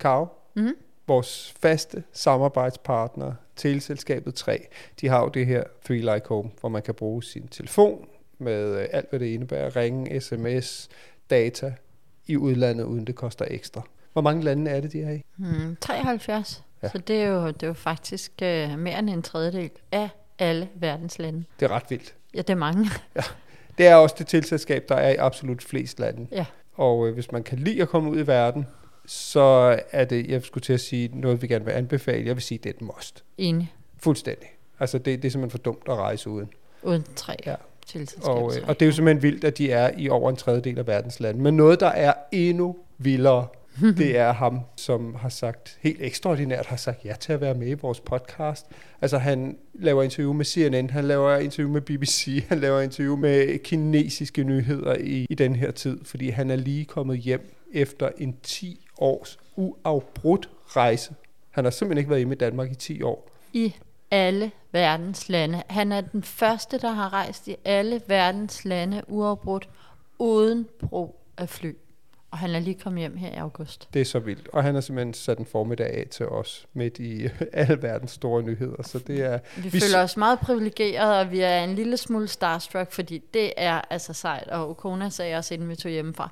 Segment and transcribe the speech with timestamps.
[0.00, 0.74] Karo, mm-hmm.
[1.06, 4.66] vores faste samarbejdspartner, Teleselskabet 3,
[5.00, 8.08] de har jo det her Three Like Home, hvor man kan bruge sin telefon
[8.38, 10.88] med øh, alt, hvad det indebærer, ringe, sms,
[11.30, 11.74] data
[12.26, 13.82] i udlandet, uden det koster ekstra.
[14.12, 15.22] Hvor mange lande er det, de er i?
[15.36, 16.64] Hmm, 73.
[16.82, 16.88] Ja.
[16.88, 20.08] Så det er, jo, det er jo faktisk uh, mere end en tredjedel af
[20.38, 21.44] alle verdens lande.
[21.60, 22.14] Det er ret vildt.
[22.34, 22.90] Ja, det er mange.
[23.16, 23.22] ja.
[23.78, 26.26] Det er også det tilselskab, der er i absolut flest lande.
[26.32, 26.44] Ja.
[26.74, 28.66] Og øh, hvis man kan lide at komme ud i verden,
[29.08, 32.26] så er det, jeg skulle til at sige, noget vi gerne vil anbefale.
[32.26, 33.24] Jeg vil sige, det er et must.
[33.38, 33.72] Enig.
[33.98, 34.48] Fuldstændig.
[34.80, 36.48] Altså det, det er simpelthen for dumt at rejse uden.
[36.82, 37.34] Uden tre.
[37.46, 37.54] Ja.
[38.22, 40.78] Og, øh, og det er jo simpelthen vildt, at de er i over en tredjedel
[40.78, 41.42] af verdens lande.
[41.42, 43.46] Men noget, der er endnu vildere,
[43.98, 47.68] det er ham, som har sagt, helt ekstraordinært har sagt ja til at være med
[47.68, 48.66] i vores podcast.
[49.02, 53.58] Altså han laver interview med CNN, han laver interview med BBC, han laver interview med
[53.58, 58.36] kinesiske nyheder i, i den her tid, fordi han er lige kommet hjem efter en
[58.42, 61.14] 10 års uafbrudt rejse.
[61.50, 63.30] Han har simpelthen ikke været hjemme i Danmark i 10 år.
[63.52, 63.74] I
[64.10, 65.62] alle verdens lande.
[65.68, 69.68] Han er den første, der har rejst i alle verdens lande uafbrudt,
[70.18, 71.76] uden brug af fly.
[72.30, 73.88] Og han er lige kommet hjem her i august.
[73.94, 74.48] Det er så vildt.
[74.48, 78.42] Og han har simpelthen sat en formiddag af til os midt i alle verdens store
[78.42, 78.82] nyheder.
[78.82, 82.28] Så det er, vi, vi føler os meget privilegerede, og vi er en lille smule
[82.28, 84.48] starstruck, fordi det er altså sejt.
[84.48, 86.30] Og Okona sagde også, inden vi tog hjemmefra,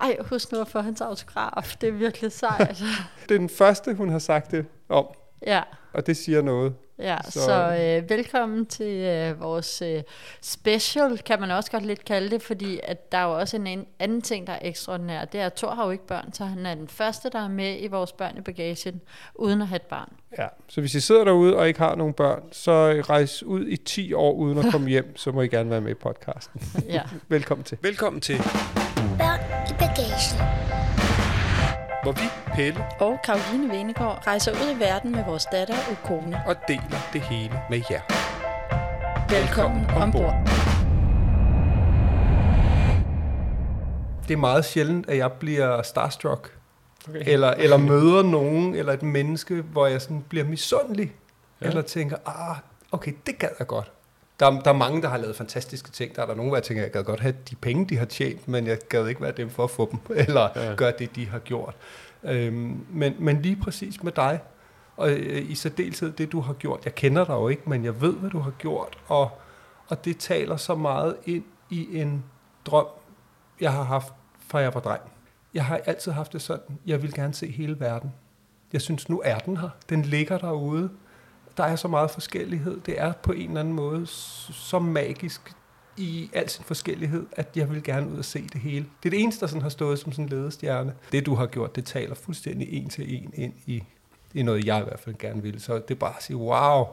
[0.00, 1.76] ej, husk nu at få hans autograf.
[1.80, 2.82] Det er virkelig sejt.
[3.28, 5.06] det er den første, hun har sagt det om.
[5.46, 5.62] Ja.
[5.92, 6.74] Og det siger noget.
[6.98, 10.02] Ja, så, så øh, velkommen til øh, vores øh,
[10.42, 13.86] special, kan man også godt lidt kalde det, fordi at der er jo også en
[13.98, 15.24] anden ting, der er ekstraordinær.
[15.24, 17.48] Det er, at Thor har jo ikke børn, så han er den første, der er
[17.48, 19.00] med i vores børnebagagen,
[19.34, 20.12] uden at have et barn.
[20.38, 23.76] Ja, så hvis I sidder derude og ikke har nogen børn, så rejs ud i
[23.76, 26.60] 10 år uden at komme hjem, så må I gerne være med i podcasten.
[26.88, 27.02] ja.
[27.28, 27.78] velkommen til.
[27.82, 28.36] Velkommen til.
[29.18, 29.40] Børn
[29.70, 30.83] i bagagen
[32.04, 36.42] hvor vi, Pelle og Karoline Venegård, rejser ud i verden med vores datter Ukone.
[36.46, 38.00] Og deler det hele med jer.
[39.30, 40.34] Velkommen, Velkommen ombord.
[44.28, 46.58] Det er meget sjældent, at jeg bliver starstruck.
[47.08, 47.22] Okay.
[47.26, 51.12] Eller, eller møder nogen, eller et menneske, hvor jeg sådan bliver misundelig.
[51.60, 51.66] Ja.
[51.66, 52.56] Eller tænker, ah,
[52.92, 53.92] okay, det gad jeg godt.
[54.40, 56.16] Der, der er mange, der har lavet fantastiske ting.
[56.16, 58.04] Der er der nogen, hvor jeg tænker, jeg gad godt have de penge, de har
[58.04, 60.74] tjent, men jeg gad ikke være dem for at få dem, eller ja.
[60.74, 61.76] gøre det, de har gjort.
[62.22, 64.40] Øhm, men, men lige præcis med dig,
[64.96, 66.84] og øh, i særdeleshed det, du har gjort.
[66.84, 69.30] Jeg kender dig jo ikke, men jeg ved, hvad du har gjort, og,
[69.88, 72.24] og det taler så meget ind i en
[72.66, 72.86] drøm,
[73.60, 74.12] jeg har haft,
[74.48, 75.02] fra jeg var dreng.
[75.54, 78.12] Jeg har altid haft det sådan, jeg vil gerne se hele verden.
[78.72, 79.68] Jeg synes, nu er den her.
[79.88, 80.90] Den ligger derude
[81.56, 82.80] der er så meget forskellighed.
[82.86, 85.52] Det er på en eller anden måde så magisk
[85.96, 88.86] i al sin forskellighed, at jeg vil gerne ud og se det hele.
[89.02, 90.94] Det er det eneste, der sådan har stået som sådan en ledestjerne.
[91.12, 93.82] Det, du har gjort, det taler fuldstændig en til en ind i,
[94.34, 95.60] i noget, jeg i hvert fald gerne vil.
[95.60, 96.86] Så det er bare at sige, wow,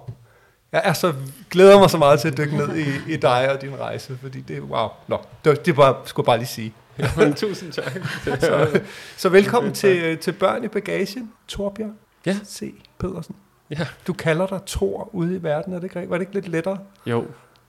[0.72, 1.14] jeg er så,
[1.50, 4.42] glæder mig så meget til at dykke ned i, i dig og din rejse, fordi
[4.42, 4.90] det er wow.
[5.08, 6.74] Nå, det, det bare, skulle jeg bare lige sige.
[7.00, 7.92] Ja, tusind tak.
[8.42, 8.82] så,
[9.18, 12.38] så velkommen til, til Børn i Bagagen, Torbjørn ja.
[12.46, 12.74] C.
[13.00, 13.36] Pedersen.
[13.72, 13.88] Ja.
[14.08, 16.80] Du kalder dig Thor ude i verden, er det ikke Var det ikke lidt lettere?
[17.06, 17.26] Jo,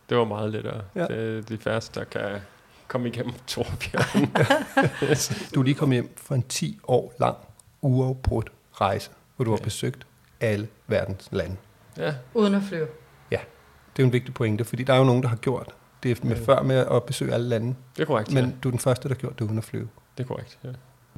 [0.09, 0.81] det var meget lettere.
[0.95, 1.07] Ja.
[1.07, 2.41] Det er de færreste, der kan
[2.89, 4.33] komme igennem Torbjørn.
[5.55, 7.37] du er lige kommet hjem for en 10 år lang
[7.83, 10.07] uafbrudt rejse, hvor du har besøgt
[10.41, 11.57] alle verdens lande.
[11.97, 12.15] Ja.
[12.35, 12.87] Uden at flyve.
[13.31, 13.39] Ja,
[13.97, 16.37] det er en vigtig pointe, fordi der er jo nogen, der har gjort det med
[16.37, 16.43] ja.
[16.45, 17.75] før med at besøge alle lande.
[17.97, 18.51] Det er korrekt, Men ja.
[18.63, 19.89] du er den første, der gjorde det uden at flyve.
[20.19, 20.69] Det er korrekt, ja.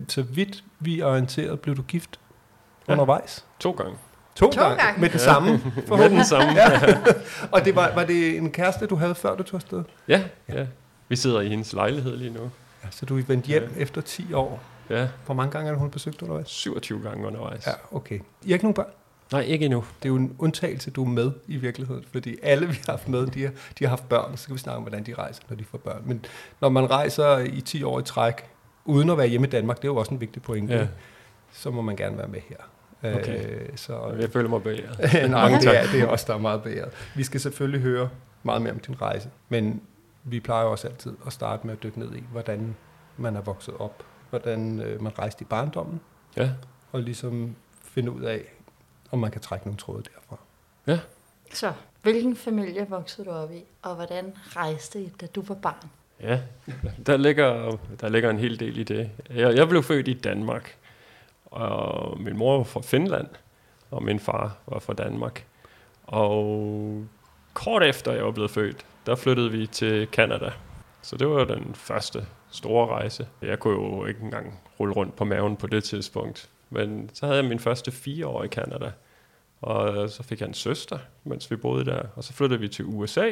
[0.09, 2.21] Så vidt vi er orienteret, blev du gift
[2.89, 2.93] ja.
[2.93, 3.47] undervejs?
[3.61, 3.97] To gange.
[4.35, 4.83] To, to gange.
[4.83, 5.01] gange.
[5.01, 5.51] Med den samme?
[5.89, 6.53] med den samme.
[6.53, 6.97] ja.
[7.53, 9.83] Og det var, var det en kæreste, du havde før, du tog afsted?
[10.09, 10.59] Ja, ja.
[10.59, 10.67] ja.
[11.09, 12.51] Vi sidder i hendes lejlighed lige nu.
[12.85, 13.83] Ja, så du er vendt hjem ja.
[13.83, 14.63] efter 10 år?
[14.91, 15.09] Ja.
[15.27, 16.49] Hvor mange gange har hun besøgt undervejs?
[16.49, 17.67] 27 gange undervejs.
[17.67, 18.21] Ja, okay.
[18.43, 18.91] I har ikke nogen børn?
[19.33, 19.85] Nej, ikke endnu.
[20.03, 23.09] Det er jo en undtagelse, du er med i virkeligheden, fordi alle, vi har haft
[23.09, 25.43] med, de har, de har haft børn, så kan vi snakke om, hvordan de rejser,
[25.49, 26.03] når de får børn.
[26.05, 26.25] Men
[26.61, 28.35] når man rejser i 10 år i træk,
[28.85, 30.87] uden at være hjemme i Danmark, det er jo også en vigtig pointe, ja.
[31.53, 32.57] så må man gerne være med her.
[33.05, 33.47] Okay.
[33.51, 34.99] Øh, så, jeg føler mig beæret.
[35.31, 36.93] Nej, det er, det er også der er meget beæret.
[37.17, 38.09] Vi skal selvfølgelig høre
[38.43, 39.83] meget mere om din rejse, men
[40.25, 42.77] vi plejer også altid at starte med at dykke ned i, hvordan
[43.17, 44.03] man er vokset op.
[44.31, 46.01] hvordan øh, man rejste i barndommen,
[46.37, 46.51] Ja.
[46.93, 48.41] og ligesom finde ud af,
[49.11, 50.39] om man kan trække nogle tråde derfra.
[50.87, 50.99] Ja.
[51.53, 51.73] Så,
[52.03, 55.91] hvilken familie voksede du op i, og hvordan rejste I, da du var barn?
[56.21, 56.41] Ja,
[57.07, 59.11] der ligger, der ligger en hel del i det.
[59.35, 60.77] Jeg, jeg blev født i Danmark,
[61.55, 63.29] og min mor var fra Finland,
[63.91, 65.47] og min far var fra Danmark.
[66.07, 67.05] Og
[67.55, 70.51] kort efter jeg var blevet født, der flyttede vi til Kanada.
[71.03, 73.29] Så det var den første store rejse.
[73.43, 76.51] Jeg kunne jo ikke engang rulle rundt på maven på det tidspunkt.
[76.71, 78.93] Men så havde jeg min første fire år i Kanada.
[79.61, 82.03] Og så fik jeg en søster, mens vi boede der.
[82.17, 83.31] Og så flyttede vi til USA,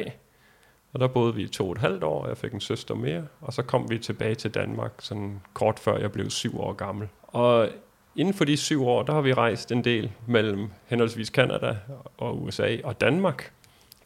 [0.93, 2.95] og der boede vi i to og et halvt år, og jeg fik en søster
[2.95, 3.27] mere.
[3.41, 7.07] Og så kom vi tilbage til Danmark, sådan kort før jeg blev syv år gammel.
[7.27, 7.69] Og
[8.15, 11.77] inden for de syv år, der har vi rejst en del mellem henholdsvis Kanada
[12.17, 13.51] og USA og Danmark,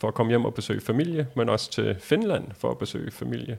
[0.01, 3.57] for at komme hjem og besøge familie, men også til Finland for at besøge familie.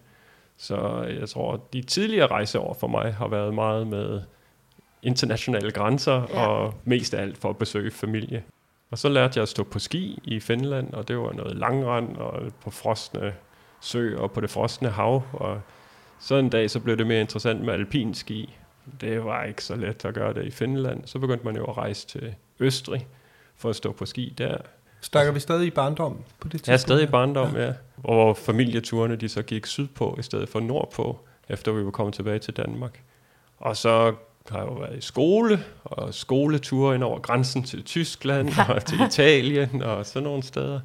[0.56, 4.20] Så jeg tror, at de tidligere rejseår for mig har været meget med
[5.02, 6.46] internationale grænser, Ja.
[6.46, 8.42] og mest af alt for at besøge familie.
[8.90, 12.16] Og så lærte jeg at stå på ski i Finland, og det var noget langrand
[12.16, 13.34] og på frosne
[13.80, 15.22] sø og på det frosne hav.
[15.32, 15.60] Og
[16.20, 18.56] så en dag så blev det mere interessant med alpinski.
[19.00, 21.06] Det var ikke så let at gøre det i Finland.
[21.06, 23.06] Så begyndte man jo at rejse til Østrig
[23.56, 24.56] for at stå på ski der.
[25.00, 26.69] Snakker vi stadig i barndommen på det tidspunkt?
[26.69, 27.73] Jeg er stadig i barndom, ja.
[27.96, 31.19] Hvor familieturene de så gik sydpå i stedet for nordpå,
[31.49, 33.02] efter vi var kommet tilbage til Danmark.
[33.58, 34.14] Og så
[34.49, 39.00] har jeg jo været i skole, og skoleture ind over grænsen til Tyskland og til
[39.06, 40.81] Italien og sådan nogle steder.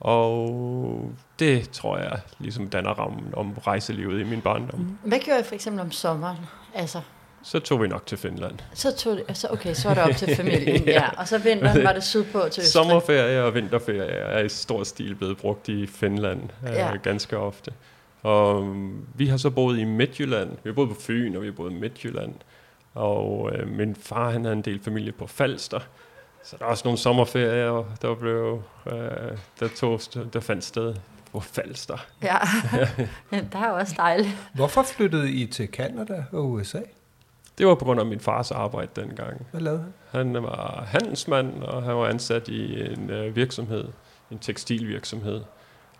[0.00, 4.98] Og det tror jeg ligesom danner rammen om rejselivet i min barndom.
[5.04, 6.36] Hvad gjorde I for eksempel om sommeren?
[6.74, 7.00] Altså,
[7.44, 8.58] Så tog vi nok til Finland.
[8.74, 11.08] så tog det, så, okay, så var det op til familien, ja.
[11.20, 12.66] Og så vinteren var det sydpå til Østrig.
[12.66, 16.86] Sommerferie og vinterferie er i stor stil blevet brugt i Finland Ja.
[16.86, 16.96] ja.
[16.96, 17.72] ganske ofte.
[18.22, 20.50] Og um, vi har så boet i Midtjylland.
[20.50, 22.34] Vi har boet på Fyn, og vi har boet i Midtjylland.
[22.94, 25.80] Og øh, min far, han havde en del familie på Falster.
[26.44, 30.00] Så der er også nogle sommerferier, der blev, øh, der, tog,
[30.32, 30.94] der fandt sted
[31.32, 32.06] på Falster.
[32.22, 32.38] Ja,
[33.32, 34.30] ja der er også dejligt.
[34.54, 36.80] Hvorfor flyttede I til Kanada og USA?
[37.58, 39.46] Det var på grund af min fars arbejde dengang.
[39.50, 40.34] Hvad lavede han?
[40.34, 43.88] Han var handelsmand, og han var ansat i en øh, virksomhed,
[44.30, 45.40] en tekstilvirksomhed.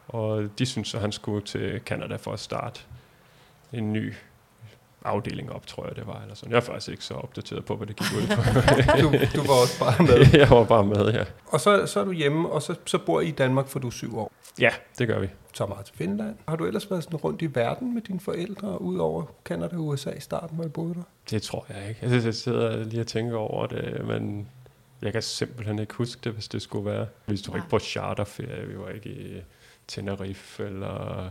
[0.09, 2.81] Og de syntes, at han skulle til Canada for at starte
[3.73, 4.15] en ny
[5.05, 6.21] afdeling op, tror jeg det var.
[6.23, 6.51] Eller sådan.
[6.51, 8.43] Jeg er faktisk ikke så opdateret på, hvad det gik ud på.
[9.03, 10.27] Du, du var også bare med.
[10.41, 11.25] jeg var bare med, ja.
[11.47, 13.87] Og så, så er du hjemme, og så, så bor I i Danmark, for du
[13.87, 14.33] er syv år.
[14.61, 15.29] Ja, det gør vi.
[15.55, 16.37] Så meget til Finland.
[16.49, 19.87] Har du ellers været sådan rundt i verden med dine forældre, ud over Kanada og
[19.87, 21.03] USA i starten, hvor I boede der?
[21.31, 22.01] Det tror jeg ikke.
[22.03, 24.49] Jeg, jeg sidder lige og tænker over det, men
[25.03, 27.07] jeg kan simpelthen ikke huske det, hvis det skulle være.
[27.27, 29.43] Vi stod ikke på charterferie, vi var ikke i
[29.89, 31.31] Tenerife eller...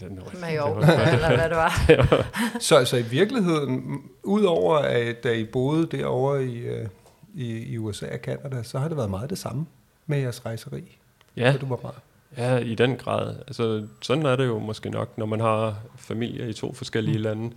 [0.00, 2.26] Den, Mallorca, eller hvad det var.
[2.60, 6.88] Så, så i virkeligheden, udover at da I boede derovre i, øh,
[7.34, 9.66] i, i USA og Kanada, så har det været meget det samme
[10.06, 10.98] med jeres rejseri,
[11.36, 11.94] Ja, du var barn.
[12.36, 13.36] Ja, i den grad.
[13.46, 17.22] Altså, sådan er det jo måske nok, når man har familie i to forskellige mm.
[17.22, 17.52] lande,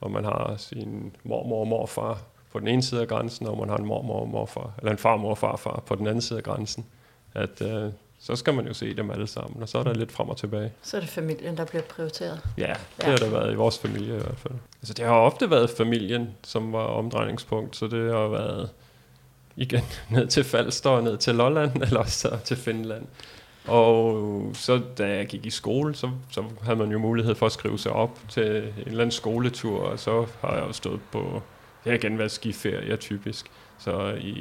[0.00, 2.18] og man har sin mormor og morfar
[2.52, 4.98] på den ene side af grænsen, og man har en mormor og morfar, eller en
[4.98, 6.86] farmor og farfar på den anden side af grænsen.
[7.34, 10.12] At øh, så skal man jo se dem alle sammen, og så er der lidt
[10.12, 10.72] frem og tilbage.
[10.82, 12.40] Så er det familien, der bliver prioriteret.
[12.58, 13.10] Ja, det Ja.
[13.10, 14.54] har der været i vores familie i hvert fald.
[14.82, 18.70] Altså, det har ofte været familien, som var omdrejningspunkt, så det har været
[19.56, 23.06] igen ned til Falster og ned til Lolland, eller også så til Finland.
[23.66, 27.52] Og så da jeg gik i skole, så, så havde man jo mulighed for at
[27.52, 31.42] skrive sig op til en eller anden skoletur, og så har jeg jo stået på,
[31.84, 33.46] det har igen været skiferie typisk.
[33.78, 34.32] Så i,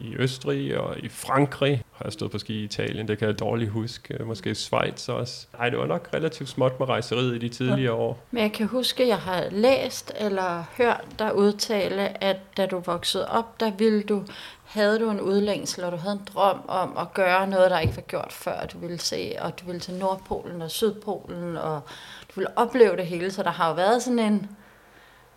[0.00, 3.38] i Østrig og i Frankrig har jeg stået på ski i Italien, det kan jeg
[3.38, 4.24] dårligt huske.
[4.24, 5.46] Måske i Schweiz også.
[5.58, 8.18] Nej, det var nok relativt småt med rejseriet i de tidligere år.
[8.30, 12.78] Men jeg kan huske, at jeg har læst eller hørt dig udtale, at da du
[12.78, 14.24] voksede op, der ville du,
[14.64, 17.96] havde du en udlængsel, og du havde en drøm om at gøre noget, der ikke
[17.96, 18.66] var gjort før.
[18.72, 21.80] Du ville se, og du ville til Nordpolen og Sydpolen, og
[22.28, 23.30] du ville opleve det hele.
[23.30, 24.50] Så der har jo været sådan en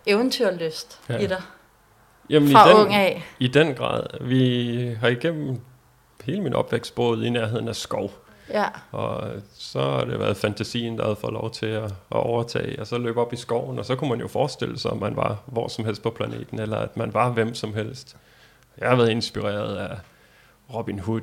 [0.06, 1.14] eventyrlyst ja.
[1.14, 1.20] Ja.
[1.20, 1.42] i dig
[2.30, 3.24] Jamen, fra i den, ung af.
[3.40, 4.04] I den grad.
[4.22, 5.60] Vi har igennem
[6.26, 8.12] hele min opvækst boet i nærheden af skov.
[8.54, 9.24] Ja, Og
[9.58, 12.98] så har det været fantasien, der havde fået lov til at, at overtage, og så
[12.98, 15.68] løbe op i skoven, og så kunne man jo forestille sig, at man var hvor
[15.68, 18.16] som helst på planeten, eller at man var hvem som helst.
[18.78, 19.98] Jeg har været inspireret af
[20.74, 21.22] Robin Hood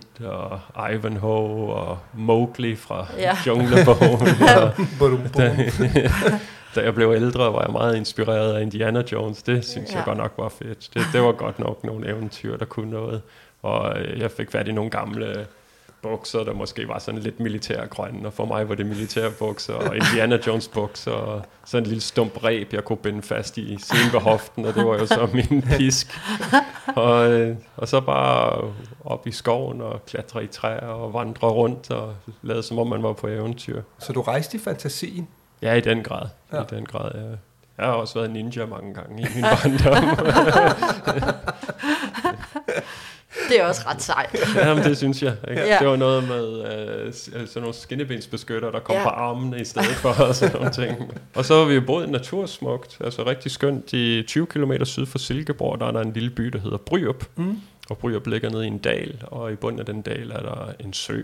[0.75, 3.37] og Ivanhoe og Mowgli fra Ja.
[3.47, 4.29] Junglebogen.
[4.63, 4.71] og.
[6.75, 9.43] da jeg blev ældre, var jeg meget inspireret af Indiana Jones.
[9.43, 9.97] Det synes ja.
[9.97, 10.91] Jeg godt nok var fedt.
[10.95, 13.23] Det, det var godt nok nogle eventyr, der kunne noget.
[13.63, 15.47] Og øh, jeg fik fat i nogle gamle
[16.05, 20.39] bukser, der måske var sådan lidt militærgrønne, og for mig var det militærbukser, og Indiana
[20.47, 24.21] Jones bukser, og sådan en lille stump ræb, jeg kunne binde fast i siden ved
[24.21, 26.19] hoften, og det var jo så min pisk.
[26.97, 28.73] Og, øh, og så bare
[29.05, 33.03] op i skoven og klatre i træer og vandre rundt og lade som om man
[33.03, 33.83] var på eventyr.
[33.99, 35.29] Så du rejste i fantasien?
[35.63, 36.27] Ja, i den grad.
[36.53, 36.57] Ja.
[36.57, 36.63] Ja.
[36.63, 37.21] I den grad, ja.
[37.79, 40.17] Jeg har også været ninja mange gange i min barndom.
[43.49, 44.39] Det er også ret sejt.
[44.57, 45.37] Jamen, det synes jeg.
[45.51, 45.63] Ikke?
[45.63, 45.69] Ja.
[45.69, 45.79] Ja.
[45.79, 46.59] Det var noget med
[47.07, 49.01] øh, sådan nogle skinnebensbeskytter, der kom Ja.
[49.01, 49.05] ja.
[49.09, 51.13] på armene i stedet for og sådan nogle ting.
[51.35, 53.93] Og så har vi jo boet natursmukt, altså rigtig skønt.
[53.93, 57.25] I 20 km syd for Silkeborg, der er der en lille by, der hedder Bryrup.
[57.37, 57.61] Mm.
[57.91, 60.73] Og Bryrup ligger nede i en dal, og i bunden af den dal er der
[60.81, 61.23] en sø.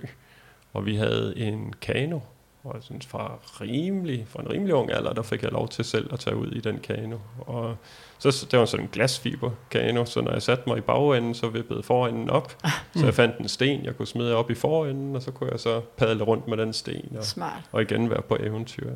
[0.72, 2.18] Og vi havde en kano,
[2.64, 5.84] og jeg synes fra, rimelig, fra en rimelig ung alder, der fik jeg lov til
[5.84, 7.16] selv at tage ud i den kano.
[7.38, 7.76] Og
[8.18, 11.48] så, det var sådan en glasfiber kano, så når jeg satte mig i bagenden, så
[11.48, 12.56] vippede forenden op.
[12.96, 15.60] Så jeg fandt en sten, jeg kunne smide op i forenden, og så kunne jeg
[15.60, 17.62] så padle rundt med den sten, og, Smart.
[17.72, 18.86] og igen være på eventyr.
[18.90, 18.92] Ja.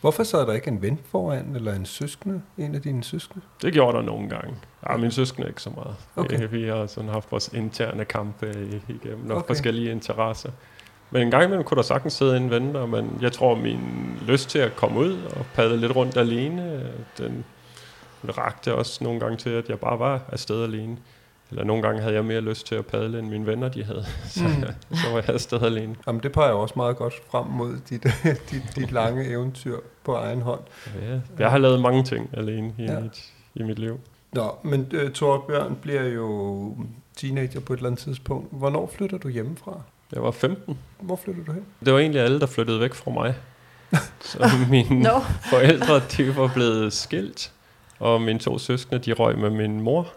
[0.00, 3.44] Hvorfor sad der ikke en ven foran, eller en søskende, en af dine søskende?
[3.62, 4.54] Det gjorde der nogle gange.
[4.90, 5.94] Ja, min søskende ikke så meget.
[6.16, 6.48] Okay.
[6.50, 9.34] Vi, har sådan haft vores interne kampe i- igennem Okay.
[9.34, 9.46] okay.
[9.46, 10.50] forskellige interesser.
[11.10, 13.80] Men en gang imellem kunne der sagtens sidde en ven der, men jeg tror, min
[14.26, 16.82] lyst til at komme ud og padle lidt rundt alene,
[17.18, 17.44] den,
[18.22, 20.96] den rakte også nogle gange til, at jeg bare var afsted alene.
[21.50, 24.04] Eller nogle gange havde jeg mere lyst til at padle, end mine venner de havde.
[24.26, 24.96] Så, Mm.
[24.96, 25.96] så var jeg afsted alene.
[26.06, 28.02] Jamen, det peger jo også meget godt frem mod dit,
[28.50, 30.60] dit, dit lange eventyr på egen hånd.
[31.02, 33.00] Ja, jeg har lavet mange ting alene i, ja.
[33.00, 34.00] mit, i mit liv.
[34.32, 36.76] Nå, men uh, Torbjørn bliver jo
[37.16, 38.48] teenager på et eller andet tidspunkt.
[38.50, 39.80] Hvornår flytter du hjemmefra?
[40.12, 40.78] Jeg var 15.
[41.00, 41.64] Hvor flytter du hen?
[41.84, 43.34] Det var egentlig alle, der flyttede væk fra mig.
[44.20, 45.20] Så mine No.
[45.50, 47.52] forældre, de var blevet skilt,
[47.98, 50.08] og mine to søskende, de røg med min mor.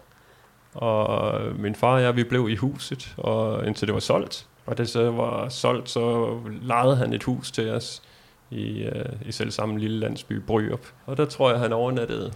[0.74, 4.46] Og min far og jeg, vi blev i huset, og indtil det var solgt.
[4.66, 8.02] Og det så var solgt, så lejede han et hus til os
[8.50, 10.80] i, øh, i selv samme lille landsby Bryrup.
[11.06, 12.32] Og der tror jeg, han overnattede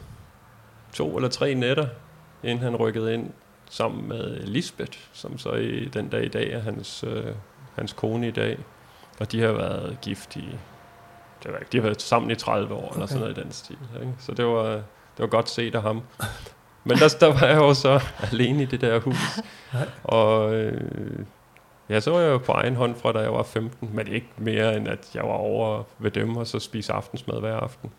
[0.93, 1.87] to eller tre nætter,
[2.43, 3.31] inden han rykkede ind
[3.75, 7.25] sammen med Lisbeth, som så i den dag i dag er hans, øh,
[7.75, 8.59] hans kone i dag.
[9.21, 10.45] Og de har været gift i,
[11.43, 12.95] det var, ikke- de har været sammen i 30 år, okay.
[12.95, 13.77] eller sådan noget i den stil.
[14.01, 14.13] Ikke?
[14.19, 14.83] Så det var, det
[15.19, 16.03] var godt set af ham.
[16.85, 18.01] Men der, der var jeg jo så
[18.33, 19.17] alene i det der hus.
[20.05, 20.81] Og øh,
[21.89, 23.91] ja, så var jeg jo på egen hånd fra, da jeg var 15.
[23.93, 27.57] Men ikke mere, end at jeg var over ved dem, og så spise aftensmad hver
[27.57, 27.91] aften.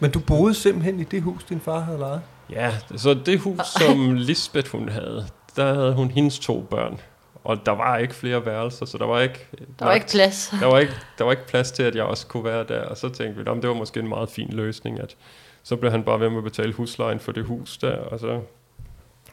[0.00, 2.20] Men du boede simpelthen i det hus, din far havde lejet?
[2.52, 7.00] Ja, så det hus, som Lisbeth hun havde, der havde hun hendes to børn.
[7.44, 9.46] Og der var ikke flere værelser, så der var ikke...
[9.78, 10.54] Der var ikke plads.
[10.60, 12.80] der var ikke, der var ikke plads til, at jeg også kunne være der.
[12.82, 15.16] Og så tænkte vi, om det var måske en meget fin løsning, at
[15.62, 18.40] så blev han bare ved med at betale huslejen for det hus der, og så,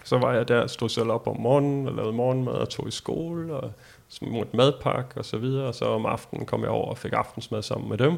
[0.03, 2.91] så var jeg der, stod selv op om morgenen og lavede morgenmad og tog i
[2.91, 3.71] skole og
[4.09, 7.61] smurte madpakke og så videre, og så om aftenen kom jeg over og fik aftensmad
[7.61, 8.17] sammen med dem.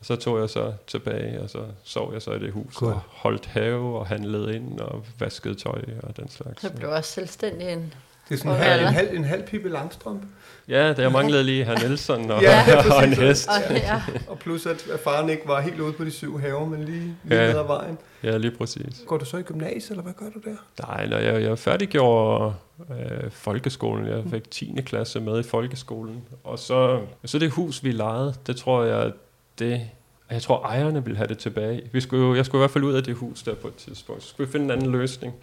[0.00, 2.94] Og så tog jeg så tilbage, og så sov jeg så i det hus Godt.
[2.94, 6.60] og holdt have og handlede ind og vaskede tøj og den slags.
[6.62, 7.94] Så blev også selvstændig en.
[8.28, 10.26] Det er sådan en halv, en halv, en halv Pippi Langstrømpe.
[10.68, 13.48] Ja, der jeg manglede lige herr Nielsen og, Ja, ja, og en hest.
[13.48, 16.66] Og ja, Og plus at at faren ikke var helt ude på de syv haver,
[16.66, 17.50] men lige, lige Ja.
[17.52, 17.98] ned ad vejen.
[18.22, 19.02] Ja, lige præcis.
[19.06, 20.86] Går du så i gymnasiet, eller hvad gør du der?
[20.86, 22.54] Nej, når jeg, jeg færdiggjorde
[22.90, 24.06] øh, folkeskolen.
[24.06, 24.76] Jeg fik 10.
[24.86, 26.22] klasse med i folkeskolen.
[26.44, 29.12] Og så, så det hus, vi lejede, det tror jeg,
[29.60, 29.90] det...
[30.30, 31.82] Jeg tror, ejerne ville have det tilbage.
[31.92, 33.74] Vi skulle jo, jeg skulle i hvert fald ud af det hus der på et
[33.74, 34.22] tidspunkt.
[34.22, 35.34] Så skulle vi finde en anden løsning.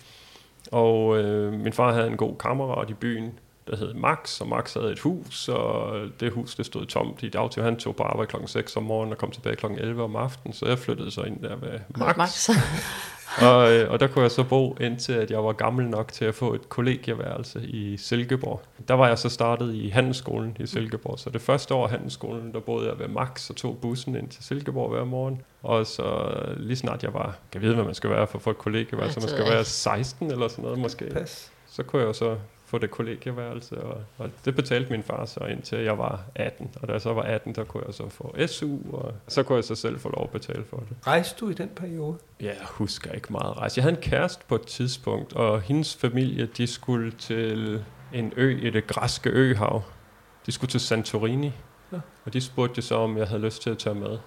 [0.71, 4.73] Og øh, min far havde en god kammerat i byen, der hed Max, og Max
[4.73, 7.61] havde et hus, og det hus, det stod tomt i dagtid.
[7.61, 10.53] Han tog på arbejde klokken 6 om morgenen og kom tilbage klokken 11 om aftenen,
[10.53, 12.17] så jeg flyttede så ind der med Max.
[12.17, 12.49] Max.
[13.41, 16.25] Og, øh, og der kunne jeg så bo indtil at jeg var gammel nok til
[16.25, 18.61] at få et kollegieværelse i Silkeborg.
[18.87, 22.53] Der var jeg så startet i handelsskolen i Silkeborg, så det første år af handelsskolen,
[22.53, 25.41] der boede jeg ved Max og tog bussen ind til Silkeborg hver morgen.
[25.63, 28.49] Og så lige snart jeg var, kan vide, hvad man skal være for at få
[28.49, 31.05] et kollegieværelse, man det skal være 16 eller sådan noget måske.
[31.05, 31.51] Pas.
[31.67, 32.35] Så kunne jeg jo så
[32.67, 36.69] få det kollegieværelse, og, og det betalte min far så indtil jeg var 18.
[36.81, 39.55] Og da jeg så var 18, der kunne jeg så få SU, og så kunne
[39.55, 40.97] jeg så selv få lov at betale for det.
[41.07, 42.17] Rejste du i den periode?
[42.41, 43.77] Ja, jeg husker ikke meget rejse.
[43.79, 47.83] Jeg havde en kæreste på et tidspunkt, og hendes familie, de skulle til
[48.13, 49.83] en ø i det græske øhav.
[50.45, 51.51] De skulle til Santorini,
[51.91, 51.99] Ja.
[52.25, 54.17] og de spurgte så, om jeg havde lyst til at tage med.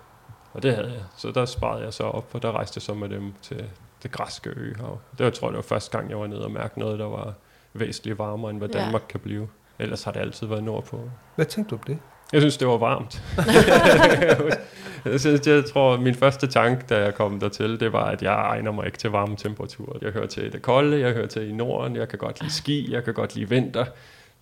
[0.52, 1.02] Og det havde jeg.
[1.16, 3.64] Så der sparede jeg så op, og der rejste jeg så med dem til
[4.02, 4.98] det græske øhav.
[5.18, 7.04] Det var, tror jeg, det var første gang, jeg var nede og mærke noget, der
[7.04, 7.34] var
[7.74, 8.78] væsentligt varmere, end hvad Ja.
[8.78, 9.48] Danmark kan blive.
[9.78, 11.10] Ellers har det altid været nordpå.
[11.36, 11.98] Hvad tænkte du om det?
[12.32, 13.22] Jeg synes, det var varmt.
[15.12, 18.32] jeg, synes, jeg tror, min første tanke, da jeg kom dertil, det var, at jeg
[18.32, 19.98] egner mig ikke til varme temperaturer.
[20.02, 22.92] Jeg hører til det kolde, jeg hører til i Norden, jeg kan godt lide ski,
[22.92, 23.84] jeg kan godt lide vinter.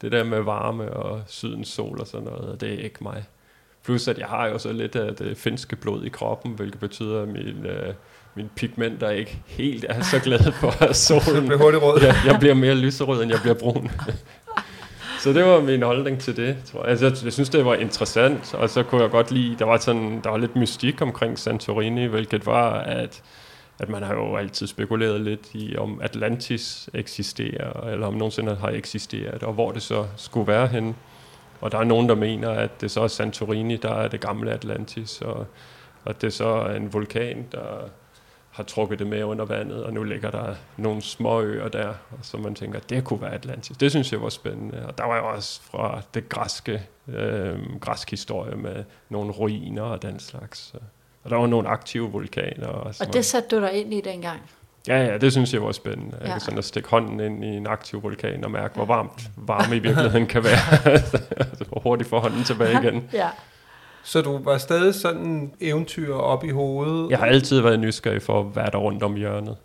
[0.00, 3.24] Det der med varme og sydens sol og sådan noget, det er ikke mig.
[3.88, 7.22] Plus at jeg har jo så lidt af det finske blod i kroppen, hvilket betyder,
[7.22, 7.94] at min, øh,
[8.34, 11.46] mine pigmenter ikke helt er så glade for solen.
[11.46, 12.02] Bliver hurtigt rød.
[12.02, 13.90] jeg, jeg bliver mere lyserød, end jeg bliver brun.
[15.22, 16.90] så det var min holdning til det, tror jeg.
[16.90, 19.78] Altså, jeg, jeg synes, det var interessant, og så kunne jeg godt lide, der var,
[19.78, 23.22] sådan, der var lidt mystik omkring Santorini, hvilket var, at,
[23.78, 28.70] at man har jo altid spekuleret lidt i, om Atlantis eksisterer, eller om nogensinde har
[28.70, 30.94] eksisteret, og hvor det så skulle være henne.
[31.60, 34.52] Og der er nogen, der mener, at det så er Santorini, der er det gamle
[34.52, 35.46] Atlantis, og,
[36.04, 37.88] og det så er en vulkan, der
[38.50, 42.18] har trukket det med under vandet, og nu ligger der nogle små øer der, og
[42.22, 43.76] så man tænker, det kunne være Atlantis.
[43.76, 44.86] Det synes jeg var spændende.
[44.86, 50.02] Og der var jo også fra det græske, øh, græsk historie med nogle ruiner og
[50.02, 50.74] den slags.
[51.24, 52.66] Og der var nogle aktive vulkaner.
[52.66, 54.40] Og, Og det satte du dig ind i dengang?
[54.88, 56.16] Ja, ja, det synes jeg var spændende.
[56.20, 56.26] Ja.
[56.26, 56.32] Ja.
[56.32, 59.76] Jeg sådan at stikke hånden ind i en aktiv vulkan og mærke, hvor varmt varme
[59.76, 60.98] i virkeligheden kan være.
[61.68, 63.08] Hvor hurtigt få hånden tilbage igen.
[63.12, 63.28] Ja.
[64.02, 67.10] Så du var stadig sådan eventyr op i hovedet?
[67.10, 69.56] Jeg har altid været nysgerrig for, hvad der er rundt om hjørnet.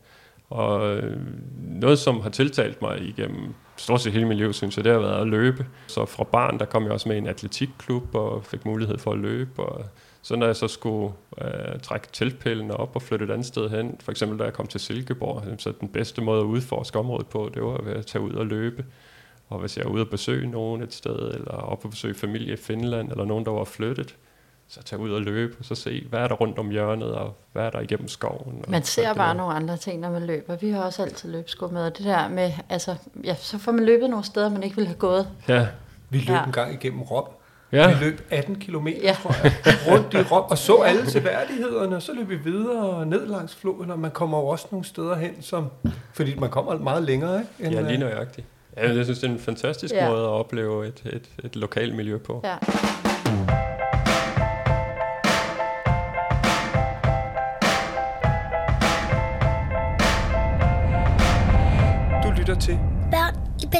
[0.50, 1.18] Og øh,
[1.58, 5.00] noget, som har tiltalt mig igennem stort set hele mit liv, synes jeg, det har
[5.00, 5.66] været at løbe.
[5.88, 9.12] Så fra barn, der kom jeg også med i en atletikklub og fik mulighed for
[9.12, 9.64] at løbe.
[9.64, 9.86] Og
[10.26, 13.98] så når jeg så skulle øh, trække teltpælene op og flytte et andet sted hen,
[14.04, 17.50] for eksempel da jeg kom til Silkeborg, så den bedste måde at udforske området på,
[17.54, 18.86] det var ved at tage ud og løbe.
[19.50, 22.54] Og hvis jeg er ude og besøge nogen et sted, eller op og besøge familie
[22.54, 24.16] i Finland, eller nogen, der var flyttet,
[24.68, 27.36] så tage ud og løbe, og så se, hvad er der rundt om hjørnet, og
[27.54, 28.62] hvad er der igennem skoven.
[28.66, 29.34] Og Man ser bare der.
[29.34, 30.56] nogle andre ting, når man løber.
[30.56, 33.86] Vi har også altid løbsko med, og det der med, altså, ja, så får man
[33.86, 35.28] løbet nogle steder, man ikke ville have gået.
[35.48, 35.68] Ja,
[36.10, 36.46] Vi løb Ja.
[36.46, 37.26] en gang igennem Rom.
[37.74, 37.88] Ja.
[37.88, 39.16] Vi løb 18 km, Ja.
[39.22, 39.54] tror jeg,
[39.88, 43.92] rundt i Rom, og så alle seværdighederne, og så løb vi videre ned langs floden,
[43.92, 45.68] og man kommer jo også nogle steder hen, som,
[46.14, 47.66] fordi man kommer meget længere, ikke?
[47.66, 48.48] End, ja øh, lige nøjagtigt.
[48.78, 50.10] Ja, jeg synes, det er en fantastisk ja.
[50.10, 52.42] måde at opleve et, et, et lokalt miljø på.
[52.44, 52.56] Ja.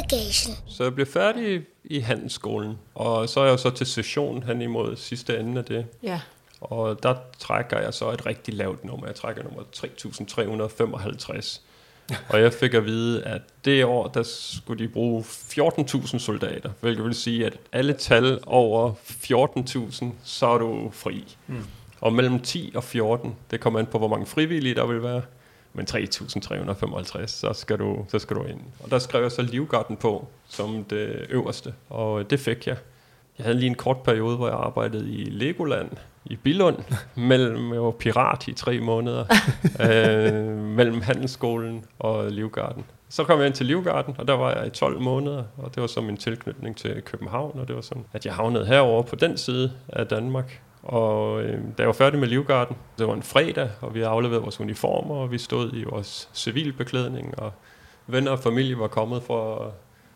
[0.04, 0.56] Bagagen.
[0.66, 4.62] Så jeg blev færdig i handelsskolen, og så er jeg jo så til session hen
[4.62, 5.86] imod sidste ende af det.
[6.02, 6.20] ja.
[6.60, 9.06] Og der trækker jeg så et rigtig lavt nummer.
[9.06, 11.62] Jeg trækker nummer 3355.
[12.28, 16.70] Og jeg fik at vide, at det år, der skulle de bruge 14.000 soldater.
[16.80, 21.36] Hvilket vil sige, at alle tal over 14.000, så er du fri.
[21.46, 21.64] Mm.
[22.00, 25.22] Og mellem 10 og 14, det kommer an på, hvor mange frivillige der vil være.
[25.74, 28.60] Men 3.355, så skal, du, så skal du ind.
[28.80, 31.74] Og der skrev jeg så Livgarden på, som det øverste.
[31.90, 32.76] Og det fik jeg.
[33.38, 35.90] Jeg havde lige en kort periode, hvor jeg arbejdede i Legoland
[36.24, 36.76] i Billund,
[37.14, 39.24] mellem, jeg var pirat i tre måneder,
[39.90, 42.84] øh, mellem handelsskolen og Livgarden.
[43.08, 45.80] Så kom jeg ind til Livgarden, og der var jeg i 12 måneder, og det
[45.80, 49.16] var så min tilknytning til København, og det var sådan, at jeg havnede herover på
[49.16, 50.60] den side af Danmark.
[50.84, 54.10] Og øh, da jeg var færdig med Livgarden, det var en fredag, og vi havde
[54.10, 57.52] afleveret vores uniformer, og vi stod i vores civilbeklædning, og
[58.06, 59.70] venner og familie var kommet for at,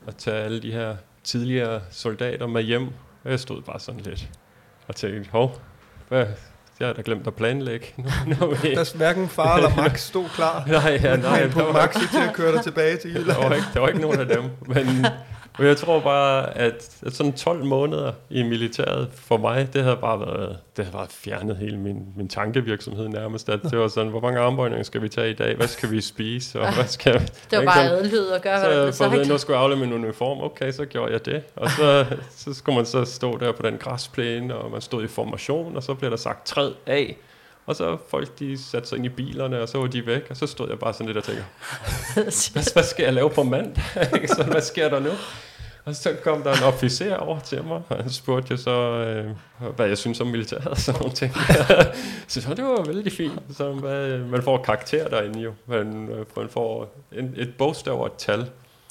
[0.09, 2.87] at tage alle de her tidligere soldater med hjem.
[3.25, 4.29] Og jeg stod bare sådan lidt
[4.89, 5.59] og tænkte, hov,
[6.09, 6.27] hvad,
[6.81, 7.87] jeg har da glemt at planlægge.
[7.99, 10.65] Nu, nu er vi- Der hverken far eller Max stod klar.
[10.67, 13.39] nej, ja, nej, på der Maxi til at køre dig tilbage til der, Jylland.
[13.49, 14.43] var ikke, der var ikke nogen af dem.
[14.67, 15.07] Men,
[15.59, 19.97] men jeg tror bare, at, at sådan 12 måneder i militæret for mig, det havde
[19.97, 23.49] bare været, det havde bare fjernet hele min, min tankevirksomhed nærmest.
[23.49, 25.57] At det var sådan, hvor mange armbøjninger skal vi tage i dag?
[25.57, 26.61] Hvad skal vi spise?
[26.61, 27.13] Og hvad skal
[27.51, 29.29] Det var bare adlyd og gøre, så hvad der at sagt.
[29.29, 30.41] nu skulle jeg aflevere min uniform.
[30.41, 31.43] Okay, så gjorde jeg det.
[31.57, 32.07] Og så,
[32.45, 35.83] så skulle man så stå der på den græsplæne, og man stod i formation, og
[35.83, 37.17] så blev der sagt træd af.
[37.67, 40.37] Og så folk, de satte sig ind i bilerne, og så var de væk, og
[40.37, 41.45] så stod jeg bare sådan lidt og tænkte,
[42.15, 43.83] hvad, hvad skal jeg lave på mandag?
[44.37, 45.11] Så hvad sker der nu?
[45.89, 49.35] Og så kom der en officer over til mig, og han spurgte jo så, øh,
[49.77, 51.33] hvad jeg synes om militæret og sådan nogle ting.
[52.29, 53.41] så det var vældig fint.
[53.57, 55.53] Så hvad, man får karakter derinde jo.
[55.67, 58.51] Man, øh, man får en, et bogstav og et tal.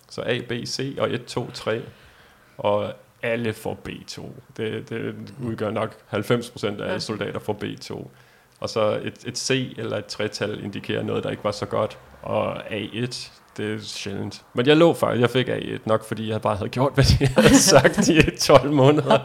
[0.10, 1.82] Så A, B, C og 1, 2, 3.
[2.58, 4.22] Og alle får B2.
[4.58, 8.08] Det, det udgør nok 90% af alle soldater får B2.
[8.60, 11.98] Og så et, et C eller et tretal indikerer noget, der ikke var så godt.
[12.22, 14.42] Og A1, det er sjældent.
[14.54, 17.28] Men jeg lå faktisk, jeg fik A1 nok, fordi jeg bare havde gjort, hvad de
[17.42, 19.20] havde sagt i 12 måneder.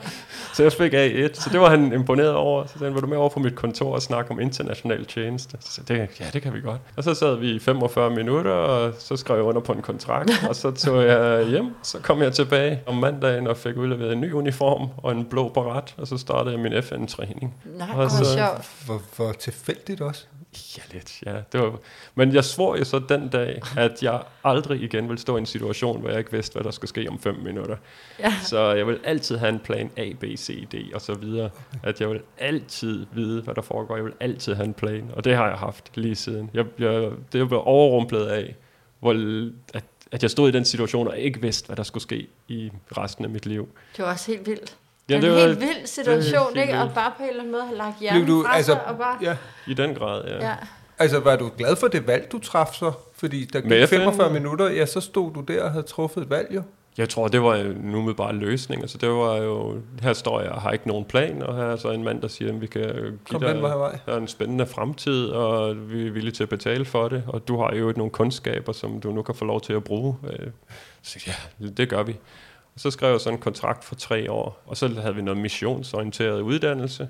[0.54, 2.66] Så jeg fik A1, så det var han imponeret over.
[2.66, 5.56] Så sagde han, vil du med over på mit kontor og snakke om international tjeneste?
[5.60, 6.80] Så sagde jeg, det, ja, det kan vi godt.
[6.96, 10.30] Og så sad vi i 45 minutter, og så skrev jeg under på en kontrakt,
[10.48, 11.74] og så tog jeg hjem.
[11.82, 15.48] Så kom jeg tilbage om mandagen og fik udleveret en ny uniform og en blå
[15.48, 17.54] baret, og så startede jeg min FN-træning.
[17.78, 18.70] Nej, Og hvor så- sjovt.
[18.86, 20.24] Hvor, hvor tilfældigt også.
[20.78, 21.36] Ja, lidt, ja.
[21.52, 21.78] Det var,
[22.14, 25.46] men jeg svor jo så den dag, at jeg aldrig igen vil stå i en
[25.46, 27.76] situation, hvor jeg ikke vidste, hvad der skulle ske om fem minutter.
[28.18, 28.34] Ja.
[28.42, 31.50] Så jeg vil altid have en plan A, B, C, D og så videre.
[31.82, 33.96] At jeg vil altid vide, hvad der foregår.
[33.96, 36.50] Jeg vil altid have en plan, og det har jeg haft lige siden.
[36.54, 38.54] Jeg, jeg, det er blevet overrumplet af,
[39.00, 39.12] hvor,
[39.74, 42.70] at, at jeg stod i den situation og ikke vidste, hvad der skulle ske i
[42.96, 43.68] resten af mit liv.
[43.96, 44.76] Det var også helt vildt.
[45.08, 46.78] Ja, det er var- en helt vild situation, helt ikke?
[46.78, 46.94] Og vildt.
[46.94, 49.18] bare på en eller anden måde have lagt hjernen du, fra altså, sig, og bare...
[49.22, 49.36] ja,
[49.66, 50.46] I den grad, ja.
[50.48, 50.54] Ja.
[50.98, 52.92] altså, var du glad for det valg, du traf så?
[53.14, 53.94] Fordi der Med gik FN?
[53.96, 56.62] 45 minutter, ja, så stod du der og havde truffet et valg, jo.
[56.98, 58.82] Jeg tror, det var en umiddelbar løsning.
[58.82, 61.76] Altså, det var jo, her står jeg og har ikke nogen plan, og her er
[61.76, 64.16] så en mand, der siger, at vi kan give Kom dig den vej der er
[64.16, 67.74] en spændende fremtid, og vi er villige til at betale for det, og du har
[67.74, 70.16] jo nogle kundskaber, som du nu kan få lov til at bruge.
[70.32, 70.46] Øh,
[71.02, 72.16] Så ja, det gør vi.
[72.76, 76.40] Så skrev jeg så en kontrakt for tre år, og så havde vi noget missionsorienteret
[76.40, 77.08] uddannelse,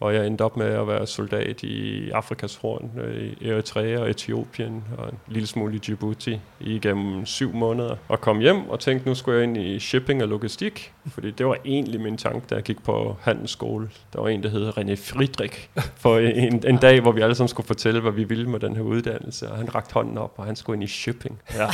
[0.00, 4.10] og jeg endte op med at være soldat i Afrikas Horn, øh, i Eritrea og
[4.10, 7.96] Etiopien, og en lille smule i Djibouti igennem syv måneder.
[8.08, 11.46] Og kom hjem og tænkte, nu skulle jeg ind i shipping og logistik, fordi det
[11.46, 13.90] var egentlig min tanke, da jeg gik på handelsskole.
[14.12, 17.48] Der var en, der hed René Friedrich, for en, en dag, hvor vi alle sammen
[17.48, 20.44] skulle fortælle, hvad vi ville med den her uddannelse, og han rakte hånden op, og
[20.44, 21.40] han skulle ind i shipping.
[21.54, 21.68] Ja.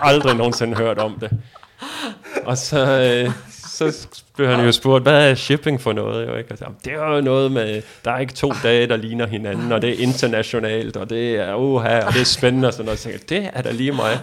[0.10, 1.30] Aldrig nogensinde hørt om det.
[2.44, 2.86] Og så,
[3.26, 3.30] øh,
[3.68, 6.26] så blev han jo spurgt, hvad er shipping for noget?
[6.28, 6.52] Jo, ikke?
[6.52, 9.72] Og så, det er jo noget med, der er ikke to dage, der ligner hinanden,
[9.72, 12.98] og det er internationalt, og det er uha, og det er spændende, og sådan noget.
[12.98, 14.18] Så tænkte det er da lige mig.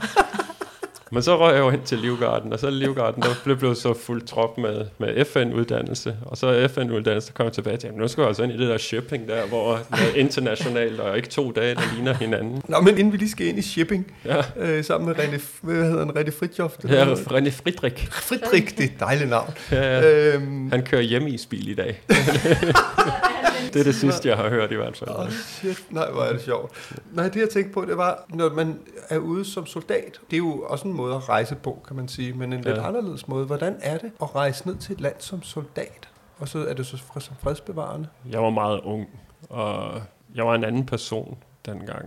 [1.11, 3.93] Men så røg jeg jo hen til Livgarden, og så Livgarden, der blev, blev så
[3.93, 8.21] fuldt trop med, med FN-uddannelse, og så FN-uddannelse kom jeg tilbage til, "Jamen, nu skal
[8.21, 11.51] jeg altså ind i det der shipping der, hvor det er internationalt, og ikke to
[11.51, 12.61] dage, der ligner hinanden.
[12.67, 15.75] Nå, men inden vi lige skal ind i shipping, Ja, øh, sammen med René, hvad
[15.75, 16.71] hedder han, René Fritjof?
[16.89, 19.53] ja René Friedrich, Fritrik, det er et dejligt navn.
[19.71, 20.33] ja, ja.
[20.35, 22.01] Øhm, han kører hjem i bil i dag.
[23.73, 25.09] det er det sidste, jeg har hørt i hvert fald.
[25.09, 25.85] Åh, shit.
[25.89, 26.71] Nej, hvor er det sjovt.
[27.13, 30.37] Nej, det jeg tænkte på, det var, når man er ude som soldat, det er
[30.37, 32.87] jo også en måde at rejse på, kan man sige, men en lidt Ja.
[32.87, 33.45] anderledes måde.
[33.45, 36.09] Hvordan er det at rejse ned til et land som soldat?
[36.37, 38.07] Og så er det så som fredsbevarende.
[38.31, 39.07] Jeg var meget ung,
[39.49, 40.01] og
[40.35, 42.05] jeg var en anden person dengang.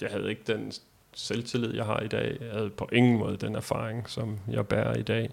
[0.00, 0.72] Jeg havde ikke den
[1.14, 2.36] selvtillid, jeg har i dag.
[2.40, 5.30] Jeg havde på ingen måde den erfaring, som jeg bærer i dag.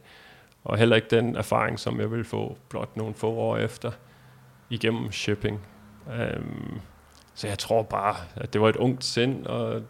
[0.63, 3.91] Og heller ikke den erfaring, som jeg vil få blot nogle få år efter
[4.69, 5.61] igennem shipping.
[6.07, 6.81] Um,
[7.35, 9.81] så jeg tror bare, at det var et ungt sind, og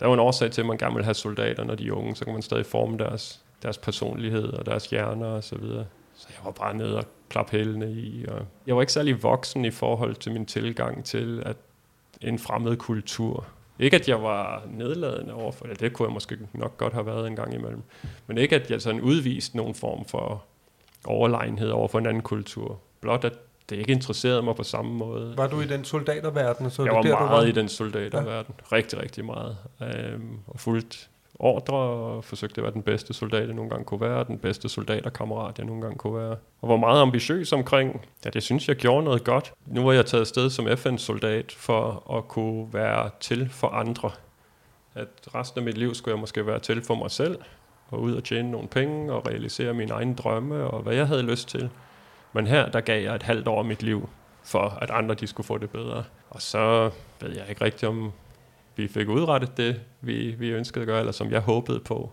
[0.00, 2.16] der var en årsag til, at man gerne vil have soldater, når de er unge.
[2.16, 5.86] Så kan man stadig forme deres, deres personlighed og deres hjerner og så videre.
[6.14, 8.24] Så jeg var bare nede og klap hælene i.
[8.28, 11.56] Og jeg var ikke særlig voksen i forhold til min tilgang til at
[12.20, 13.46] en fremmed kultur.
[13.78, 17.26] Ikke at jeg var nedladende overfor det, det kunne jeg måske nok godt have været
[17.26, 17.82] en gang imellem.
[18.26, 20.44] Men ikke at jeg sådan udviste nogen form for
[21.04, 22.80] overlegenhed over for en anden kultur.
[23.00, 23.32] Blot at
[23.70, 25.34] det ikke interesserede mig på samme måde.
[25.36, 26.70] Var du i den soldaterverden?
[26.70, 28.54] Så Jeg det var der, du meget i den soldaterverden.
[28.70, 28.76] Ja.
[28.76, 29.56] Rigtig, rigtig meget.
[29.82, 34.00] Øhm, og fuldt ordre og forsøgte at være den bedste soldat, jeg nogle gange kunne
[34.00, 36.36] være, den bedste soldaterkammerat, jeg nogle gange kunne være.
[36.62, 39.52] Og var meget ambitiøs omkring, at jeg synes, jeg gjorde noget godt.
[39.66, 44.10] Nu var jeg taget afsted som FN-soldat for at kunne være til for andre.
[44.94, 47.38] At resten af mit liv skulle jeg måske være til for mig selv,
[47.90, 51.22] og ud og tjene nogle penge, og realisere mine egne drømme, og hvad jeg havde
[51.22, 51.70] lyst til.
[52.38, 54.08] Men her, der gav jeg et halvt år af mit liv,
[54.44, 56.04] for at andre de skulle få det bedre.
[56.30, 58.12] Og så ved jeg ikke rigtigt, om
[58.76, 62.10] vi fik udrettet det, vi, vi ønskede at gøre, eller som jeg håbede på.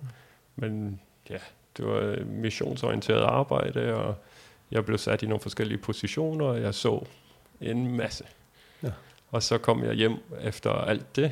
[0.56, 1.38] Men ja,
[1.78, 4.16] det var missionsorienteret arbejde, og
[4.72, 7.06] jeg blev sat i nogle forskellige positioner, og jeg så
[7.62, 8.24] en masse.
[8.84, 8.92] Ja.
[9.32, 11.32] Og så kom jeg hjem efter alt det,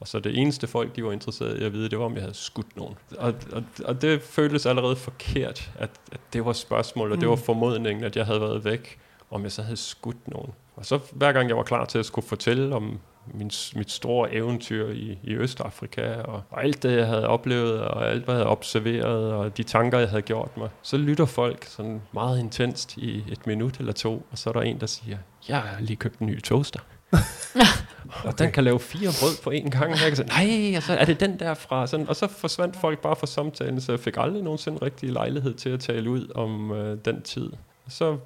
[0.00, 2.22] og så det eneste folk, de var interesserede i at vide, det var, om jeg
[2.22, 2.94] havde skudt nogen.
[3.18, 7.36] Og, og, og det føltes allerede forkert, at, at det var spørgsmålet, og det var
[7.36, 8.98] formodningen, at jeg havde været væk,
[9.30, 10.52] om jeg så havde skudt nogen.
[10.76, 13.00] Og så hver gang jeg var klar til at skulle fortælle om
[13.34, 18.10] min, mit store eventyr i, i Østafrika, og, og alt det, jeg havde oplevet, og
[18.10, 21.64] alt, hvad jeg havde observeret, og de tanker, jeg havde gjort mig, så lytter folk
[21.64, 25.18] sådan meget intenst i et minut eller to, og så er der en, der siger,
[25.48, 26.80] jeg har lige købt en ny toaster.
[28.24, 29.90] Og den kan lave fire brød på én gang.
[29.90, 31.86] Jeg kan sige, nej, og så er det den der fra.
[31.86, 35.54] Sådan, og så forsvandt folk bare fra samtalen, så jeg fik aldrig nogensinde rigtig lejlighed
[35.54, 37.50] til at tale ud om øh, den tid.
[37.88, 38.16] Så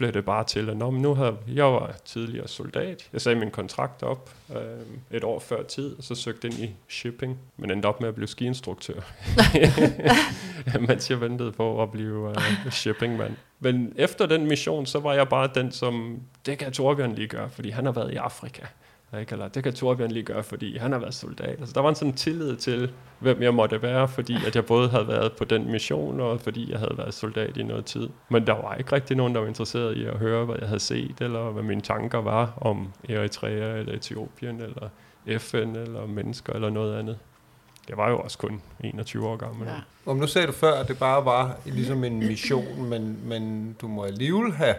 [0.00, 3.08] blev det bare til, at Nå, men nu har jeg var tidligere soldat.
[3.12, 6.70] Jeg sagde min kontrakt op øh, et år før tid, og så søgte ind i
[6.88, 9.00] shipping, men endte op med at blive skiinstruktør,
[10.88, 13.36] mens jeg ventede på at blive øh, shippingmand.
[13.58, 17.50] Men efter den mission, så var jeg bare den, som, det kan Torbjørn lige gøre,
[17.50, 18.62] fordi han har været i Afrika.
[19.18, 19.32] Ikke?
[19.32, 21.48] Eller, det kan Torbjørn lige gøre, fordi han har været soldat.
[21.60, 24.88] Altså, der var en sådan tillid til, hvem jeg måtte være, fordi at jeg både
[24.88, 28.08] havde været på den mission, og fordi jeg havde været soldat i noget tid.
[28.28, 30.80] Men der var ikke rigtig nogen, der var interesseret i at høre, hvad jeg havde
[30.80, 34.88] set, eller hvad mine tanker var om Eritrea, eller Etiopien, eller
[35.38, 37.18] FN, eller mennesker, eller noget andet.
[37.88, 39.68] Jeg var jo også kun 21 år gammel.
[39.68, 39.74] Ja.
[40.06, 43.88] Om nu sagde du før, at det bare var ligesom en mission, men, men du
[43.88, 44.74] må alligevel have...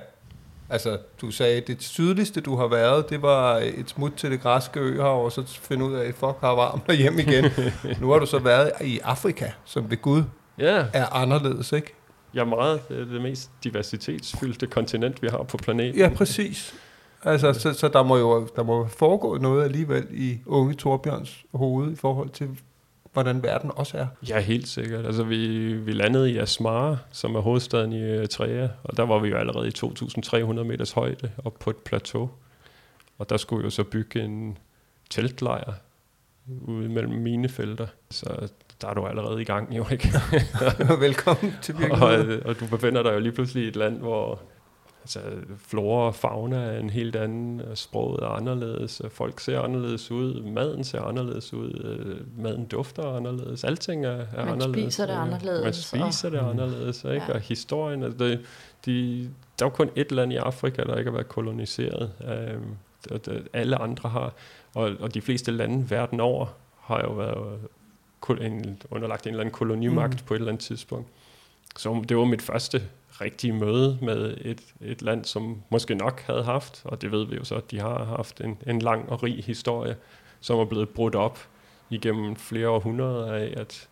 [0.72, 4.42] Altså, du sagde, at det sydligste, du har været, det var et smut til det
[4.42, 7.46] græske øhav, og så finde ud af, fuck, har varmt og hjem igen.
[8.02, 10.24] nu har du så været i Afrika, som ved Gud
[10.58, 11.94] Ja, er anderledes, ikke?
[12.42, 16.00] er meget det, er det mest diversitetsfyldte kontinent, vi har på planeten.
[16.00, 16.74] Ja, præcis.
[17.24, 21.92] Altså, så, så der må jo der må foregå noget alligevel i unge Torbjørns hoved
[21.92, 22.50] i forhold til,
[23.14, 24.08] hvordan verden også er.
[24.30, 25.06] Ja, helt sikkert.
[25.06, 29.30] Altså, vi, vi landede i Asmara, som er hovedstaden i Eritrea, og der var vi
[29.30, 32.30] jo allerede i 2.300 meters højde op på et plateau.
[33.18, 34.58] Og der skulle vi jo så bygge en
[35.10, 35.74] teltlejr
[36.48, 37.88] ude mellem minefelter.
[38.10, 38.50] Så
[38.82, 40.10] der er du allerede i gang, jo ikke?
[41.00, 42.46] Velkommen til og, virkeligheden.
[42.46, 44.42] og du befinder dig jo lige pludselig i et land, hvor
[45.02, 45.20] altså,
[45.58, 50.12] flora og fauna er en helt anden, og sproget er anderledes, og folk ser anderledes
[50.12, 54.84] ud, maden ser anderledes ud, øh, maden dufter anderledes, alting er, er Man anderledes.
[54.94, 55.16] spiser det?
[55.16, 57.26] Man anderledes, spiser det anderledes, ikke?
[57.28, 57.34] Ja.
[57.34, 58.40] og historien, altså, det,
[58.86, 59.22] de,
[59.60, 62.12] der er jo kun et land i Afrika, der ikke har været koloniseret,
[63.10, 64.34] det, alle andre har,
[64.74, 66.46] og, og de fleste lande verden over
[66.82, 67.60] har jo været
[68.42, 70.20] en, underlagt en eller anden kolonimagt Mm.
[70.22, 70.26] mm.
[70.28, 71.08] på et eller andet tidspunkt.
[71.78, 72.82] Så det var mit første
[73.22, 77.36] rigtige møde med et, et land, som måske nok havde haft, og det ved vi
[77.36, 79.96] jo så, at de har haft en, en lang og rig historie,
[80.40, 81.40] som er blevet brudt op
[81.90, 83.88] igennem flere århundreder af, at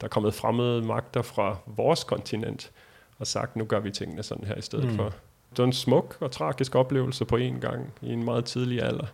[0.00, 2.70] der er kommet fremmede magter fra vores kontinent
[3.18, 4.96] og sagt, nu gør vi tingene sådan her i stedet Mm.
[4.96, 5.04] for.
[5.50, 9.06] Det var en smuk og tragisk oplevelse på én gang i en meget tidlig alder.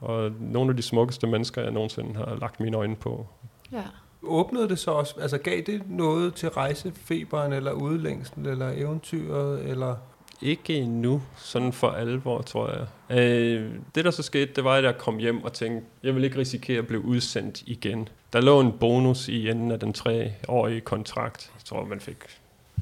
[0.00, 3.26] Og nogle af de smukkeste mennesker, jeg nogensinde har lagt mine øjne på.
[3.72, 3.82] Ja.
[4.26, 9.96] Åbnede det så også, altså gav det noget til rejsefeberen, eller udlængsel, eller eventyret, eller...
[10.42, 13.18] Ikke endnu, sådan for alvor, tror jeg.
[13.18, 16.24] Øh, det, der så skete, det var, at jeg kom hjem og tænkte, jeg vil
[16.24, 18.08] ikke risikere at blive udsendt igen.
[18.32, 21.50] Der lå en bonus i enden af den treårige kontrakt.
[21.54, 22.16] Jeg tror, man fik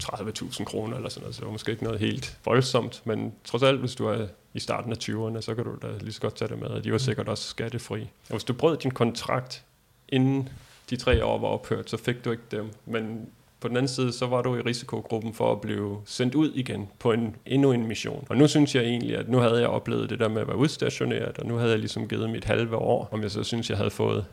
[0.02, 3.62] 30.000 kroner eller sådan noget, så det var måske ikke noget helt voldsomt, men trods
[3.62, 6.36] alt, hvis du er i starten af 20'erne, så kan du da lige så godt
[6.36, 8.00] tage det med, og de var sikkert også skattefri.
[8.02, 9.64] Og hvis du brød din kontrakt,
[10.08, 10.48] inden
[10.90, 13.28] de tre år var ophørt, så fik du ikke dem, men
[13.60, 16.88] på den anden side, så var du i risikogruppen for at blive sendt ud igen
[16.98, 18.26] på en, endnu en mission.
[18.28, 20.56] Og nu synes jeg egentlig, at nu havde jeg oplevet det der med at være
[20.56, 23.78] udstationeret, og nu havde jeg ligesom givet mit halve år, om jeg så synes, jeg
[23.78, 24.24] havde fået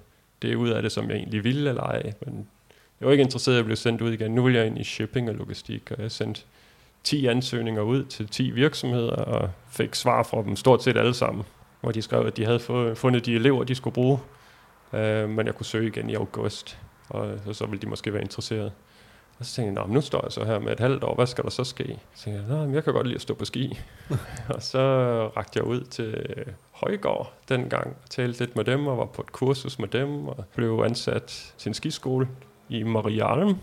[0.42, 2.14] det ud af det, som jeg egentlig ville eller ej.
[2.26, 2.48] Men
[3.00, 4.32] jeg var ikke interesseret i at blive sendt ud igen.
[4.32, 6.42] Nu vil jeg ind i shipping og logistik, og jeg sendte
[7.04, 11.44] 10 ansøgninger ud til 10 virksomheder, og fik svar fra dem stort set alle sammen,
[11.82, 12.60] hvor de skrev, at de havde
[12.96, 14.20] fundet de elever, de skulle bruge,
[14.93, 18.21] øh, men jeg kunne søge igen i august, og så, så ville de måske være
[18.21, 18.71] interesseret.
[19.39, 21.43] Og så tænkte jeg, nu står jeg så her med et halvt år, hvad skal
[21.43, 21.99] der så ske?
[22.15, 23.80] Så tænkte jeg, "Nå, jeg kan godt lide at stå på ski.
[24.56, 24.80] og så
[25.38, 26.25] rakte jeg ud til
[26.71, 30.45] Højgaard dengang, og talte lidt med dem, og var på et kursus med dem, og
[30.56, 32.27] blev ansat til en skiskole
[32.69, 33.58] i Marialm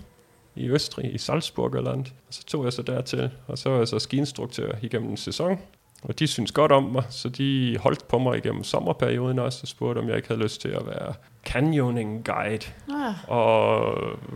[0.57, 2.15] i Østrig, i Salzburg eller andet.
[2.29, 5.61] Og så tog jeg så dertil, og så var jeg så skiinstruktør igennem en sæson.
[6.03, 9.69] Og de synes godt om mig, så de holdt på mig igennem sommerperioden også, og
[9.69, 11.15] spurgte, om jeg ikke havde lyst til at være
[11.47, 13.95] canyoning guide Ah, og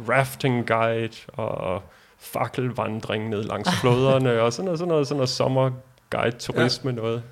[0.09, 1.83] rafting guide og
[2.19, 6.97] fakkelvandring ned langs floderne og sådan noget, sådan noget, sådan noget sommerguide turisme ja.
[6.97, 7.23] noget.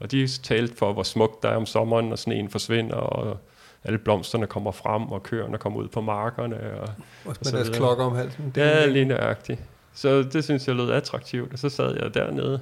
[0.00, 3.38] Og de talte for, hvor smukt der er om sommeren, og sneen forsvinder, og
[3.84, 6.56] alle blomsterne kommer frem, og køerne kommer ud på markerne.
[6.80, 6.88] Og,
[7.24, 8.52] Og så med deres klokker om halsen.
[8.54, 9.60] det er lige nøjagtigt.
[9.94, 12.60] Så det synes jeg lød attraktivt, og så sad jeg dernede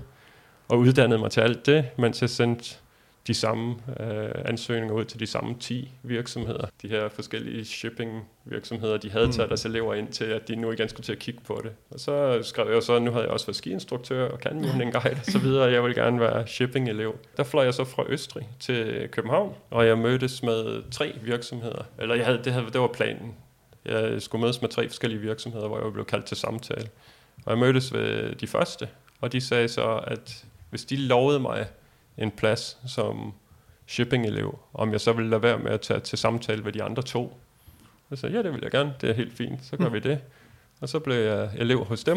[0.71, 2.75] og uddannede mig til alt det, mens jeg sendte
[3.27, 6.67] de samme øh, ansøgninger ud til de samme 10 virksomheder.
[6.83, 9.33] De her forskellige shipping virksomheder, de havde Mm.
[9.33, 11.73] taget deres elever ind til, at de nu igen skulle til at kigge på det.
[11.91, 15.17] Og så skrev jeg så, at nu havde jeg også været skiinstruktør og canyoning guide
[15.27, 17.17] og så videre, og jeg ville gerne være shipping-elev.
[17.37, 21.83] Der fløj jeg så fra Østrig til København, og jeg mødtes med tre virksomheder.
[21.99, 23.35] Eller jeg havde, det, havde, det var planen.
[23.85, 26.89] Jeg skulle mødes med tre forskellige virksomheder, hvor jeg blev kaldt til samtale.
[27.45, 28.89] Og jeg mødtes ved de første,
[29.21, 31.67] og de sagde så, at hvis de lovede mig
[32.19, 33.33] en plads som
[33.87, 37.03] shipping-elev, om jeg så ville lade være med at tage til samtale ved de andre
[37.03, 37.41] to.
[38.11, 40.21] Jeg sagde ja, det vil jeg gerne, det er helt fint, så gør vi det.
[40.81, 42.17] Og så blev jeg elev hos dem,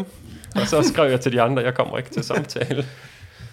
[0.54, 2.84] og så skrev jeg til de andre, jeg kommer ikke til samtale.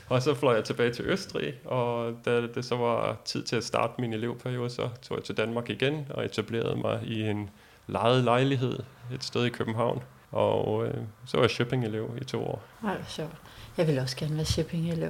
[0.09, 3.63] Og så fløj jeg tilbage til Østrig, og da det så var tid til at
[3.63, 7.49] starte min elevperiode, så tog jeg til Danmark igen og etablerede mig i en
[7.87, 8.79] lejet lejlighed
[9.13, 10.03] et sted i København.
[10.31, 10.93] Og øh,
[11.25, 12.61] så var jeg shipping-elev i to år.
[12.83, 13.40] nej, sjovt.
[13.77, 15.10] Jeg vil også gerne være shipping-elev.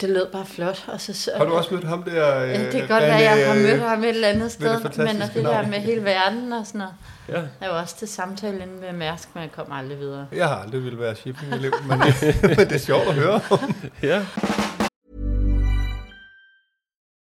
[0.00, 0.84] Det lød bare flot.
[0.88, 2.38] Og så, Har du også mødt ham der?
[2.42, 4.42] Øh, Ja, det kan godt være, at jeg har mødt øh, ham et eller andet
[4.42, 6.94] det sted, men fantastiske og det der med hele verden og sådan noget.
[7.28, 7.34] Ja.
[7.66, 10.26] Jeg var også til samtale inde med Mærsk, men jeg kom aldrig videre.
[10.32, 11.98] Jeg har aldrig ville være shipping-elev, men,
[12.42, 13.40] men det er sjovt at høre.
[14.02, 14.22] ja.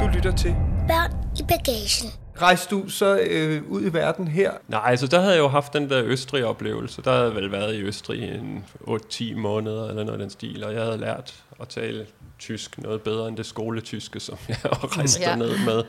[0.00, 0.54] Du lytter til.
[0.88, 2.10] Børn i bagagen.
[2.42, 4.50] Rejste du så øh, ud i verden her?
[4.68, 7.02] Nej, altså der havde jeg jo haft den der Østrig-oplevelse.
[7.02, 10.30] Der havde jeg vel været i Østrig i en 8-10 måneder eller noget af den
[10.30, 12.06] stil, og jeg havde lært at tale
[12.38, 14.56] tysk noget bedre end det skoletyske, som jeg
[14.96, 15.36] rejste Ja.
[15.36, 15.82] ned med.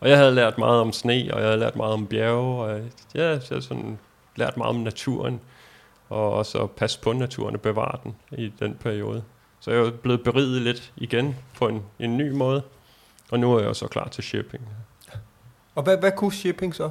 [0.00, 2.80] Og jeg havde lært meget om sne, og jeg havde lært meget om bjerge, og
[3.14, 3.98] ja, jeg havde sådan
[4.36, 5.40] lært meget om naturen,
[6.08, 9.22] og også at passe på naturen og bevare den i den periode.
[9.60, 12.62] Så jeg er blevet beriget lidt igen på en, en ny måde,
[13.30, 14.68] og nu er jeg så klar til shipping.
[15.74, 16.90] Og hvad, hvad kunne shipping så?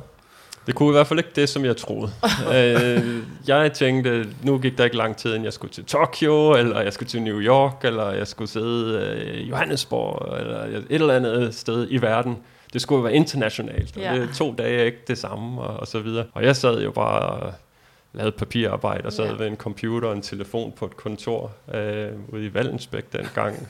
[0.67, 2.11] Det kunne i hvert fald ikke det, som jeg troede.
[2.55, 6.81] øh, jeg tænkte, nu gik der ikke lang tid, inden jeg skulle til Tokyo, eller
[6.81, 11.15] jeg skulle til New York, eller jeg skulle sidde øh, i Johannesborg, eller et eller
[11.15, 12.37] andet sted i verden.
[12.73, 14.15] Det skulle jo være internationalt, og Ja.
[14.21, 16.25] det to dage er ikke det samme, og, og så videre.
[16.33, 17.53] Og jeg sad jo bare og
[18.13, 19.33] lavede papirarbejde, og sad Ja.
[19.33, 23.67] ved en computer og en telefon på et kontor øh, ude i Vallensbæk dengang.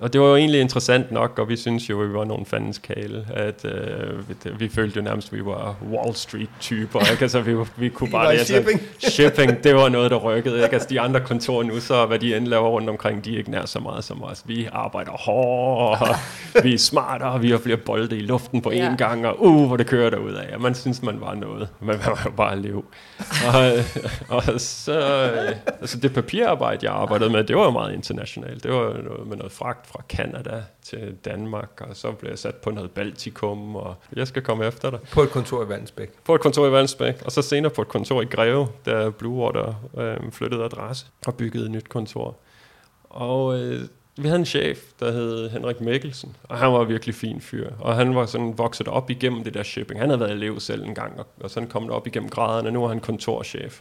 [0.00, 2.46] Og det var jo egentlig interessant nok, og vi synes jo, at vi var nogle
[2.46, 7.22] fandens kale, at øh, vi, vi følte jo nærmest, at vi var Wall Street-typer, ikke?
[7.22, 8.32] Altså, vi, vi kunne bare...
[8.32, 8.80] altså, shipping.
[9.14, 10.72] shipping, det var noget, der rykkede, ikke?
[10.72, 13.50] Altså, de andre kontorer nu, så hvad de end laver rundt omkring, de er ikke
[13.50, 14.42] nær så meget som os.
[14.46, 16.16] Vi arbejder hårdere,
[16.64, 18.94] vi er smartere, vi har flere bolde i luften på én Ja.
[18.98, 20.60] gang, og uh, hvor det kører derud af.
[20.60, 22.84] Man synes, man var noget, men man var jo bare liv.
[23.54, 23.72] Og,
[24.28, 28.62] og så, øh, altså det papirarbejde, jeg arbejdede med, det var jo meget internationalt.
[28.62, 32.54] Det var noget med noget fragt fra Kanada til Danmark, og så blev jeg sat
[32.54, 34.98] på noget Baltikum, og jeg skal komme efter dig.
[35.12, 36.10] På et kontor i Vandsbæk.
[36.24, 39.44] På et kontor i Vandsbæk, og så senere på et kontor i Greve, der Blue
[39.44, 42.36] Water øh, flyttede adresse og byggede et nyt kontor.
[43.04, 47.40] Og øh, vi havde en chef, der hed Henrik Mikkelsen, og han var virkelig fin
[47.40, 47.70] fyr.
[47.78, 50.00] Og han var sådan vokset op igennem det der shipping.
[50.00, 52.68] Han havde været elev selv en gang, og, og sådan kom det op igennem graderne,
[52.68, 53.80] og nu er han kontorchef.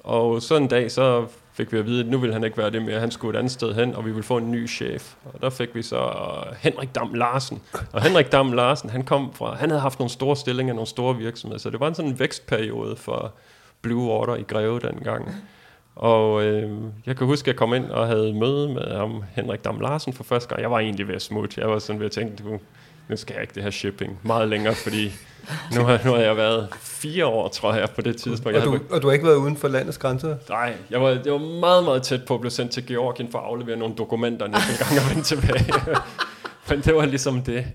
[0.00, 1.26] Og så en dag, så
[1.58, 3.00] fik vi at vide, at nu ville han ikke være det mere.
[3.00, 5.14] Han skulle et andet sted hen, og vi ville få en ny chef.
[5.24, 7.60] Og der fik vi så øh, Henrik Dam Larsen.
[7.92, 11.16] Og Henrik Dam Larsen, han kom fra, han havde haft nogle store stillinger, nogle store
[11.16, 13.34] virksomheder, så det var en sådan en vækstperiode for
[13.82, 15.34] Blue Water i Greve dengang.
[15.96, 16.70] Og øh,
[17.06, 20.12] jeg kan huske, at jeg kom ind og havde møde med ham, Henrik Dam Larsen,
[20.12, 20.62] for første gang.
[20.62, 21.60] Jeg var egentlig ved at smutte.
[21.60, 22.60] Jeg var sådan ved at tænke, "Nu-
[23.08, 25.12] nu skal jeg ikke det her shipping meget længere, fordi
[25.76, 28.56] nu har, nu har jeg været fire år, tror jeg, på det tidspunkt.
[28.56, 30.36] Jeg Og havde du, og du har ikke været uden for landets grænser?
[30.48, 33.38] Nej, jeg var, jeg var meget, meget tæt på at blive sendt til Georgien for
[33.38, 35.72] at aflevere nogle dokumenter næste gang og vende tilbage.
[36.68, 37.66] men det var ligesom det.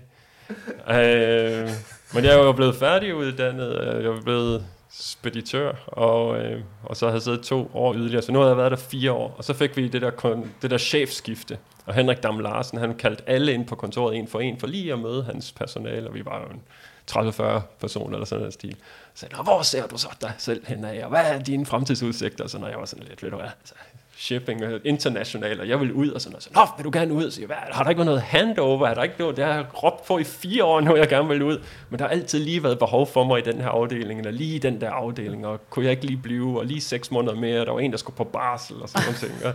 [0.90, 1.68] Øh,
[2.14, 4.64] men jeg var blevet færdiguddannet, øh, jeg var blevet
[4.98, 8.56] speditør, og, øh, og så havde jeg siddet to år yderligere, så nu havde jeg
[8.58, 11.94] været der fire år, og så fik vi det der, kon- det der chefskifte, og
[11.94, 14.98] Henrik Dam Larsen, han kaldte alle ind på kontoret en for en, for lige at
[14.98, 16.62] møde hans personale, og vi var jo en
[17.10, 18.76] 30-40 personer eller sådan noget stil.
[19.14, 21.66] Så sagde, "Nå, hvor ser du så dig selv hen af, og hvad er dine
[21.66, 22.46] fremtidsudsigter?
[22.46, 23.74] Så når jeg var sådan lidt, ved du hvad, altså,
[24.16, 26.42] shipping og international, og jeg vil ud, og sådan noget.
[26.42, 27.30] Så, Nå, vil du gerne ud?
[27.30, 28.86] Så jeg, hvad, har der ikke været noget handover?
[28.86, 31.28] Har der ikke noget, det har jeg råbt på i fire år nu, jeg gerne
[31.28, 31.58] vil ud.
[31.90, 34.56] Men der har altid lige været behov for mig i den her afdeling, eller lige
[34.56, 37.64] i den der afdeling, og kunne jeg ikke lige blive, og lige seks måneder mere,
[37.64, 39.20] der var en, der skulle på barsel, og sådan noget.
[39.20, 39.32] ting.
[39.44, 39.54] Og,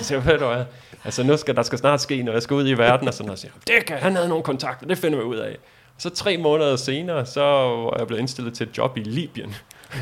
[0.00, 0.64] så siger jeg, ved du hvad,
[1.04, 3.26] altså nu skal der skal snart ske, når jeg skal ud i verden, og sådan
[3.26, 3.38] noget.
[3.38, 5.56] Så jeg, det kan, han havde nogle kontakter, det finder vi ud af.
[5.98, 9.54] Så tre måneder senere, så var jeg blevet indstillet til et job i Libyen.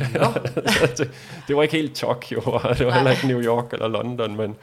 [0.72, 1.10] Så det,
[1.48, 4.56] det var ikke helt Tokyo, og det var heller ikke New York eller London, men,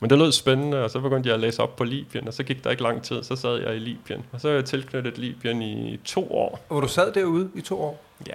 [0.00, 2.42] Men det lød spændende, og så begyndte jeg at læse op på Libyen, og så
[2.42, 4.24] gik der ikke lang tid, så sad jeg i Libyen.
[4.32, 6.60] Og så er jeg tilknyttet Libyen i to år.
[6.68, 8.07] Hvor du sad derude i to år?
[8.26, 8.34] Ja,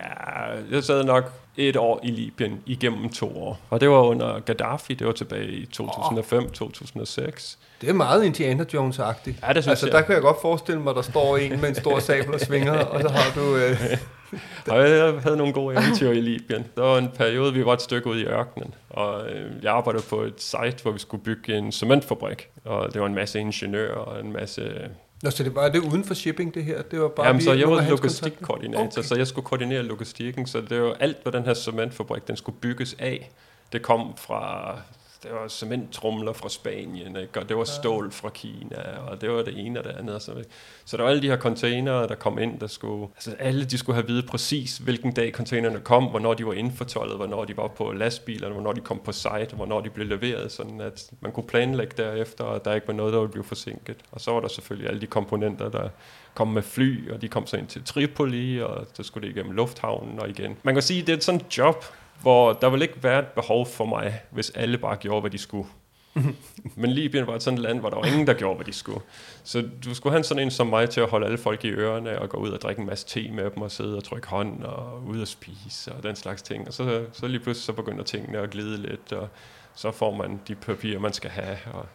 [0.71, 3.59] jeg sad nok et år i Libyen igennem to år.
[3.69, 7.57] Og det var under Gaddafi, det var tilbage i 2005-2006.
[7.81, 9.47] Det er meget Indiana Jones-agtigt.
[9.47, 9.93] Ja, det synes altså, jeg.
[9.93, 12.85] der kan jeg godt forestille mig, der står en med en stor sabel og svinger,
[12.85, 13.55] og så har du...
[13.55, 13.97] Øh,
[14.69, 16.65] Og jeg havde nogle gode eventyr i Libyen.
[16.75, 20.03] Der var en periode, vi var et stykke ude i ørkenen, og øh, jeg arbejdede
[20.09, 22.49] på et site, hvor vi skulle bygge en cementfabrik.
[22.65, 24.89] Og det var en masse ingeniører og en masse...
[25.23, 26.81] Nå, så det var det uden for shipping, det her?
[26.81, 29.01] Det var bare Jamen, så jeg var logistikkoordinator, okay.
[29.01, 32.57] så jeg skulle koordinere logistikken, så det var alt, hvad den her cementfabrik, den skulle
[32.61, 33.31] bygges af.
[33.73, 34.77] Det kom fra,
[35.23, 37.39] det var cementtrumler fra Spanien, ikke?
[37.39, 40.15] og det var stål fra Kina, og det var det ene og det andet.
[40.15, 40.43] Og så,
[40.85, 43.77] så der var alle de her containere, der kom ind, der skulle, altså alle de
[43.77, 47.67] skulle have vide præcis, hvilken dag containerne kom, hvornår de var indfortollet, hvornår de var
[47.67, 51.47] på lastbilerne, hvornår de kom på site, hvornår de blev leveret, sådan at man kunne
[51.47, 53.97] planlægge derefter, og der ikke var noget, der ville blive forsinket.
[54.11, 55.89] Og så var der selvfølgelig alle de komponenter, der
[56.33, 59.55] kom med fly, og de kom så ind til Tripoli, og så skulle det igennem
[59.55, 60.57] lufthavnen og igen.
[60.63, 61.85] Man kan sige, det er et sådan job,
[62.21, 65.37] hvor der vil ikke være et behov for mig, hvis alle bare gjorde, hvad de
[65.37, 65.67] skulle.
[66.75, 68.73] Men Libyen var et sådan et land, hvor der var ingen, der gjorde, hvad de
[68.73, 69.01] skulle.
[69.43, 72.19] Så du skulle have sådan en som mig til at holde alle folk i ørerne,
[72.19, 74.63] og gå ud og drikke en masse te med dem, og sidde og trykke hånd,
[74.63, 76.67] og ud og spise, og den slags ting.
[76.67, 79.29] Og så, så lige pludselig så begynder tingene at glide lidt, og
[79.75, 81.85] så får man de papirer, man skal have, og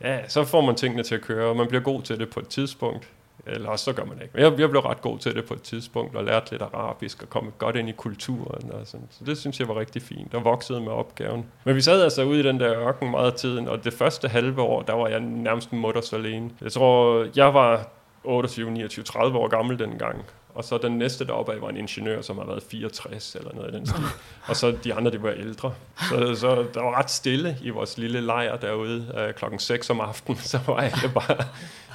[0.00, 2.40] ja, så får man tingene til at køre, og man bliver god til det på
[2.40, 3.08] et tidspunkt.
[3.46, 4.30] Eller også så gør man ikke.
[4.34, 7.22] Men jeg, jeg blev ret god til det på et tidspunkt, og lærte lidt arabisk,
[7.22, 8.72] og kom godt ind i kulturen.
[8.72, 9.06] Og sådan.
[9.10, 11.46] Så det synes jeg var rigtig fint, og voksede med opgaven.
[11.64, 14.28] Men vi sad altså ude i den der ørken meget af tiden, og det første
[14.28, 16.50] halve år, der var jeg nærmest mutters alene.
[16.60, 17.88] Jeg tror, jeg var
[18.24, 20.24] 28, 29, 30 år gammel dengang.
[20.54, 23.76] Og så den næste deroppe var en ingeniør, som har været 64 eller noget i
[23.76, 24.04] den stil.
[24.46, 25.74] Og så de andre, de var ældre.
[26.08, 30.00] Så, så der var ret stille i vores lille lejr derude øh, klokken 6 om
[30.00, 30.38] aftenen.
[30.52, 31.36] Så var jeg bare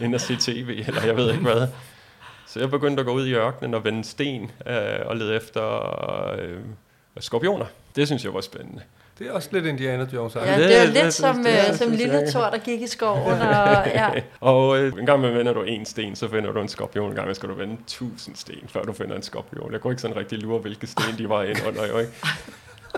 [0.02, 1.68] inde og se tv, eller jeg ved ikke hvad.
[2.48, 6.36] Så jeg begyndte at gå ud i ørkenen og vende sten øh, og lede efter
[6.40, 6.60] øh,
[7.20, 7.66] skorpioner.
[7.96, 8.82] Det synes jeg var spændende.
[9.20, 10.36] Det er også lidt Indiana Jones.
[10.36, 10.58] Ja, Ja.
[10.68, 12.28] det er jo lidt som, det- øh, det som lille.
[12.32, 13.22] Thor, der gik i skoven.
[13.42, 14.10] Og, ja.
[14.40, 17.10] Og øh, en gang med vender du en sten, så finder du en skorpion.
[17.10, 19.72] En gang skal du vende tusind sten, før du finder en skorpion.
[19.74, 22.12] Jeg kunne ikke sådan rigtig lure, hvilke sten de var ind under, jo ikke?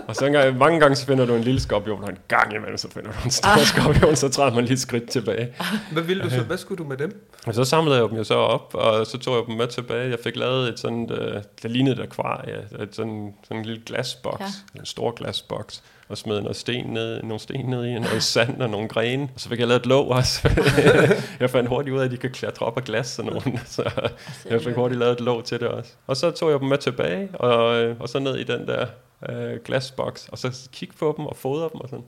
[0.08, 2.54] Og så en gang, mange gange så finder du en lille skorpion, og en gang
[2.54, 5.48] imellem så finder du en stor skorpion, så træder man lige et skridt tilbage.
[5.92, 6.40] Hvad ville du så?
[6.40, 7.26] Hvad skulle du med dem?
[7.46, 10.10] Og så samlede jeg dem jo så op, og så tog jeg dem med tilbage.
[10.10, 13.82] Jeg fik lavet et sådan, øh, det lignede et akvarie, et sådan, sådan en lille
[13.86, 14.40] glasboks,
[14.74, 14.80] Ja.
[14.80, 18.70] en stor glasboks, og smed noget sten ned, nogle sten ned i, noget sand og
[18.70, 19.28] nogle grene.
[19.34, 20.48] Og så fik jeg lavet et låg også.
[21.40, 23.60] jeg fandt hurtigt ud af, at de kan klatre op af glas, sådan nogen.
[23.66, 24.10] Så
[24.50, 25.92] jeg fik hurtigt lavet et låg til det også.
[26.06, 28.86] Og så tog jeg dem med tilbage, og, og så ned i den der
[29.28, 32.04] øh, glasboks, og så kigge på dem og fodre dem og sådan.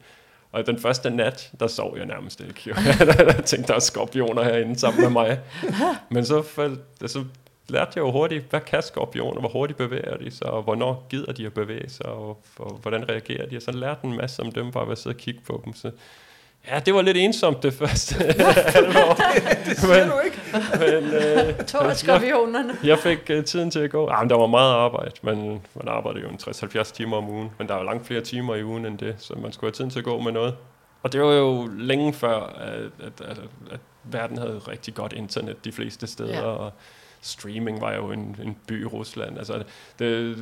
[0.52, 2.74] Og den første nat, der sov jeg nærmest ikke.
[3.18, 5.40] Jeg tænkte, der er skorpioner herinde sammen med mig.
[6.10, 6.80] Men så, faldt,
[7.10, 7.24] så
[7.72, 11.32] lærte jeg jo hurtigt, hvad kan skorpioner, hvor hurtigt bevæger de sig, og hvornår gider
[11.32, 13.56] de at bevæge sig, og, og hvordan reagerer de.
[13.56, 15.74] Og så lærte en masse om dem, bare ved at sidde og kigge på dem.
[15.74, 15.90] Så
[16.70, 18.14] ja, det var lidt ensomt det første
[18.76, 19.14] halvår.
[19.66, 20.38] Det siger du ikke.
[20.78, 22.72] Men, øh, To af skorpionerne.
[22.84, 24.08] jeg fik uh, tiden til at gå.
[24.08, 26.38] Ah, men der var meget arbejde, men man arbejdede jo en
[26.80, 27.50] 60-70 timer om ugen.
[27.58, 29.90] Men der var langt flere timer i ugen end det, så man skulle have tiden
[29.90, 30.54] til at gå med noget.
[31.02, 35.64] Og det var jo længe før, at, at, at, at verden havde rigtig godt internet
[35.64, 36.42] de fleste steder, ja.
[36.42, 36.72] og
[37.22, 39.38] streaming var jo en, en by i Rusland.
[39.38, 39.64] Altså,
[39.98, 40.36] det,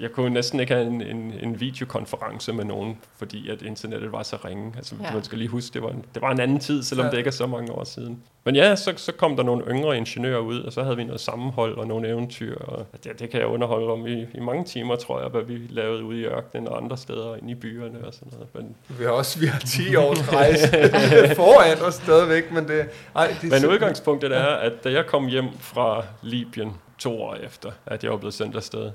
[0.00, 4.22] jeg kunne næsten ikke have en, en, en videokonference med nogen, fordi at internettet var
[4.22, 4.72] så ringe.
[4.76, 5.12] Altså, Ja.
[5.12, 7.10] Man skal lige huske, det var en, det var en anden tid, selvom ja.
[7.10, 8.22] det ikke er så mange år siden.
[8.44, 11.20] Men ja, så, så kom der nogle yngre ingeniører ud, og så havde vi noget
[11.20, 12.56] sammenhold og nogle eventyr.
[12.58, 15.58] Og det, det kan jeg underholde om i, i mange timer, tror jeg, hvad vi
[15.70, 18.48] lavede ude i ørkenen og andre steder inde i byerne og sådan noget.
[18.54, 20.66] Men, Vi har også vi har 10 års rejse
[21.40, 22.80] foran os stadigvæk, men det,
[23.16, 27.34] ej, det men simpelthen- udgangspunktet er, at da jeg kom hjem fra Libyen to år
[27.34, 28.90] efter, at jeg var blevet sendt afsted,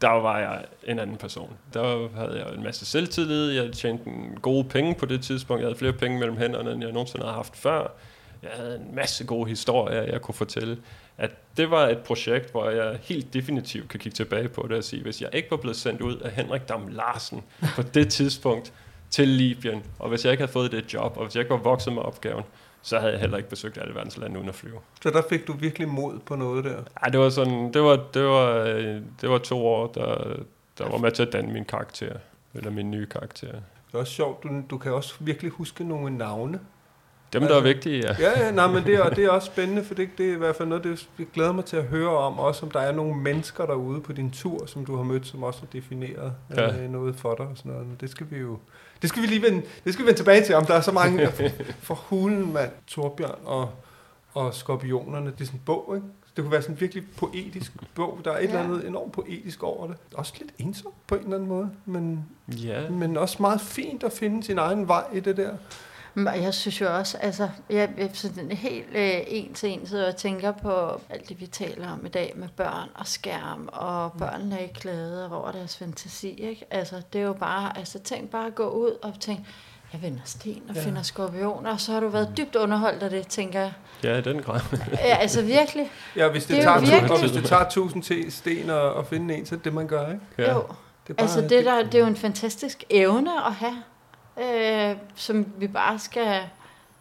[0.00, 1.56] der var jeg en anden person.
[1.74, 5.66] Der havde jeg en masse selvtillid, jeg tjente en gode penge på det tidspunkt, jeg
[5.66, 7.92] havde flere penge mellem hænderne, end jeg nogensinde havde haft før.
[8.42, 10.78] Jeg havde en masse gode historier, jeg kunne fortælle.
[11.18, 14.84] At det var et projekt, hvor jeg helt definitivt kan kigge tilbage på det og
[14.84, 17.42] sige, hvis jeg ikke var blevet sendt ud af Henrik Dam Larsen
[17.76, 18.72] på det tidspunkt
[19.10, 21.56] til Libyen, og hvis jeg ikke havde fået det job, og hvis jeg ikke var
[21.56, 22.44] vokset med opgaven,
[22.82, 24.78] så havde jeg heller ikke besøgt alle verdens lande uden at flyve.
[25.02, 26.76] Så der fik du virkelig mod på noget der.
[27.02, 28.64] Ej, det var sådan, det var, det var,
[29.20, 30.36] det var to år, der,
[30.78, 32.12] der var med til at danne min karakter,
[32.54, 33.48] eller min nye karakter.
[33.86, 36.60] Det er også sjovt, du, du kan også virkelig huske nogle navne.
[37.32, 38.16] Dem, der er vigtige, ja.
[38.20, 40.36] Ja, ja nej, men det er, det er også spændende, for det, det er i
[40.38, 42.92] hvert fald noget, det jeg glæder mig til at høre om, også om der er
[42.92, 46.76] nogle mennesker derude på din tur, som du har mødt, som også har defineret Ja.
[46.82, 47.86] øh, noget for dig og sådan noget.
[47.86, 48.58] Men det skal vi jo
[49.02, 50.92] det skal vi lige vende, det skal vi vende tilbage til, om der er så
[50.92, 51.28] mange
[51.86, 53.70] for hulen, mand, Torbjørn og,
[54.32, 55.26] og skorpionerne.
[55.30, 56.06] Det er sådan en bog, ikke?
[56.36, 58.20] Det kunne være sådan en virkelig poetisk bog.
[58.24, 58.64] Der er et eller Ja.
[58.64, 59.96] andet enormt poetisk over det.
[60.14, 64.12] Også lidt ensomt på en eller anden måde, men, Ja, men også meget fint at
[64.12, 65.50] finde sin egen vej i det der.
[66.18, 69.98] Men Jeg synes jo også, altså, jeg er sådan helt øh, en til en, så
[70.04, 74.12] jeg tænker på alt det, vi taler om i dag med børn og skærm, og
[74.12, 76.64] børnene er ikke glade over deres fantasi, ikke?
[76.70, 79.42] Altså, det er jo bare, altså, tænk bare at gå ud og tænke,
[79.92, 80.82] jeg vender sten og Ja.
[80.84, 83.72] finder skorpioner, og så har du været dybt underholdt af det, tænker jeg.
[84.04, 84.60] ja, i den grad.
[84.92, 85.90] Ja, altså virkelig.
[86.16, 88.98] Ja, hvis det, Det er tager, virkelig- og hvis det tager tusind te- sten at,
[88.98, 90.20] at finde en, så er det det, man gør, ikke?
[90.38, 90.52] Ja.
[90.54, 90.62] Jo.
[91.08, 93.82] Det er Altså, det, der, det er jo en fantastisk evne at have,
[94.42, 96.40] øh, som vi bare skal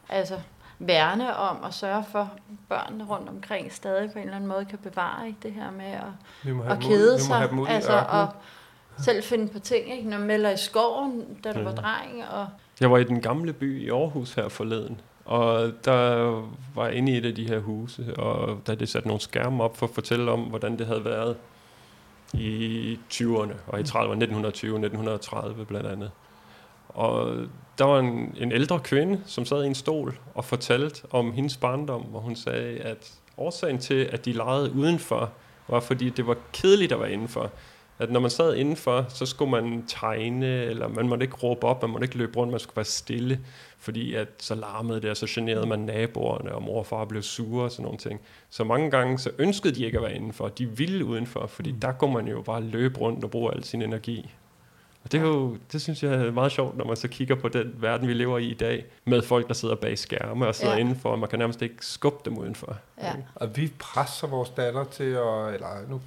[0.09, 0.39] altså,
[0.79, 2.27] værne om og sørge for, at
[2.69, 5.39] børnene rundt omkring stadig på en eller anden måde kan bevare ikke?
[5.43, 6.01] det her med at,
[6.43, 7.35] vi må at kede mod, vi må sig.
[7.37, 8.27] have dem ud i Altså, og
[9.03, 9.91] selv finde på ting.
[9.97, 10.09] Ikke?
[10.09, 11.63] Når man melder i skoven, da du Ja.
[11.65, 12.23] var dreng.
[12.31, 12.47] Og,
[12.79, 16.15] Jeg var i den gamle by i Aarhus her forleden, og der
[16.75, 19.63] var jeg inde i et af de her huse, og da det satte nogle skærme
[19.63, 21.37] op for at fortælle om, hvordan det havde været
[22.33, 26.11] i 20'erne og i 30'erne, 1920 1930 blandt andet.
[26.97, 27.37] Og
[27.77, 31.57] der var en, en ældre kvinde, som sad i en stol og fortalte om hendes
[31.57, 35.31] barndom, hvor hun sagde, at årsagen til, at de legede udenfor,
[35.67, 37.51] var fordi det var kedeligt at være indenfor.
[37.99, 41.81] At når man sad indenfor, så skulle man tegne, eller man måtte ikke råbe op,
[41.81, 43.39] man måtte ikke løbe rundt, man skulle være stille,
[43.77, 47.21] fordi at så larmede det, og så generede man naboerne, og mor og far blev
[47.21, 48.21] sure og sådan nogle ting.
[48.49, 51.91] Så mange gange, så ønskede de ikke at være indenfor, de ville udenfor, fordi der
[51.91, 54.29] kunne man jo bare løbe rundt og bruge al sin energi.
[55.07, 57.47] Og det, er jo, det synes jeg er meget sjovt, når man så kigger på
[57.49, 60.71] den verden, vi lever i i dag, med folk, der sidder bag skærme og sidder
[60.71, 60.77] ja.
[60.77, 60.81] Ja.
[60.81, 62.75] indenfor, og man kan nærmest ikke skubbe dem udenfor.
[63.01, 63.11] ja.
[63.35, 66.01] Og vi presser vores datter til at, eller nu,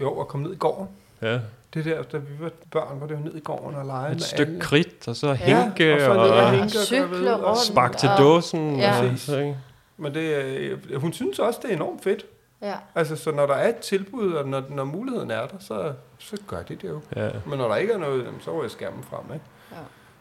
[0.00, 0.88] jo, at komme ned i gården.
[1.22, 1.38] Ja.
[1.74, 4.12] Det der, da vi var børn, var det jo ned i gården og lege Et
[4.14, 4.60] med stykke alle.
[4.60, 6.64] kridt, og så Ja, hænke, og så ned og, og og hænke.
[6.64, 7.60] Og cykle og rundt.
[7.60, 8.76] spark til og- dåsen.
[8.78, 9.12] Ja.
[9.12, 9.56] Og, så, ikke?
[9.96, 12.26] Men det, øh, hun synes også, det er enormt fedt.
[12.62, 12.74] Ja.
[12.94, 15.92] Altså, så når der er et tilbud, og når, når muligheden er der, så,
[16.24, 17.00] så gør de det jo.
[17.16, 17.28] Ja.
[17.46, 19.44] Men når der ikke er noget, så er jeg skærmen frem, ikke?
[19.72, 19.76] Ja.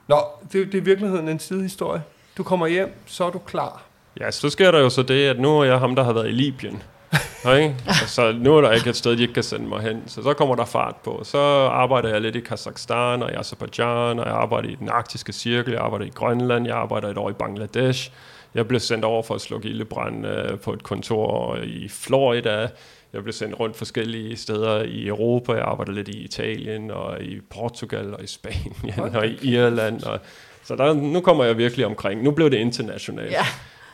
[0.08, 2.04] Nå, det, det er i virkeligheden en sidehistorie.
[2.38, 3.84] Du kommer hjem, så er du klar.
[4.20, 6.28] Ja, så sker der jo så det, at nu er jeg ham, der har været
[6.28, 6.84] i Libyen.
[7.60, 7.76] ikke?
[8.08, 10.04] Så nu er der ikke et sted, de ikke kan sende mig hen.
[10.08, 11.22] Så så kommer der fart på.
[11.24, 11.38] Så
[11.68, 15.74] arbejder jeg lidt i Kazakhstan og i Azerbaijan, og jeg arbejder i den arktiske cirkel,
[15.74, 18.12] jeg arbejder i Grønland, jeg arbejder et år i Bangladesh.
[18.54, 22.70] Jeg blev sendt over for at slukke ildebrand øh, på et kontor i Florida.
[23.14, 25.54] Jeg blev sendt rundt forskellige steder i Europa.
[25.54, 30.04] Jeg arbejder lidt i Italien og i Portugal og i Spanien og i Irland.
[30.04, 30.20] Og,
[30.64, 32.24] så der, nu kommer jeg virkelig omkring.
[32.24, 33.32] Nu blev det internationalt.
[33.32, 33.46] Ja.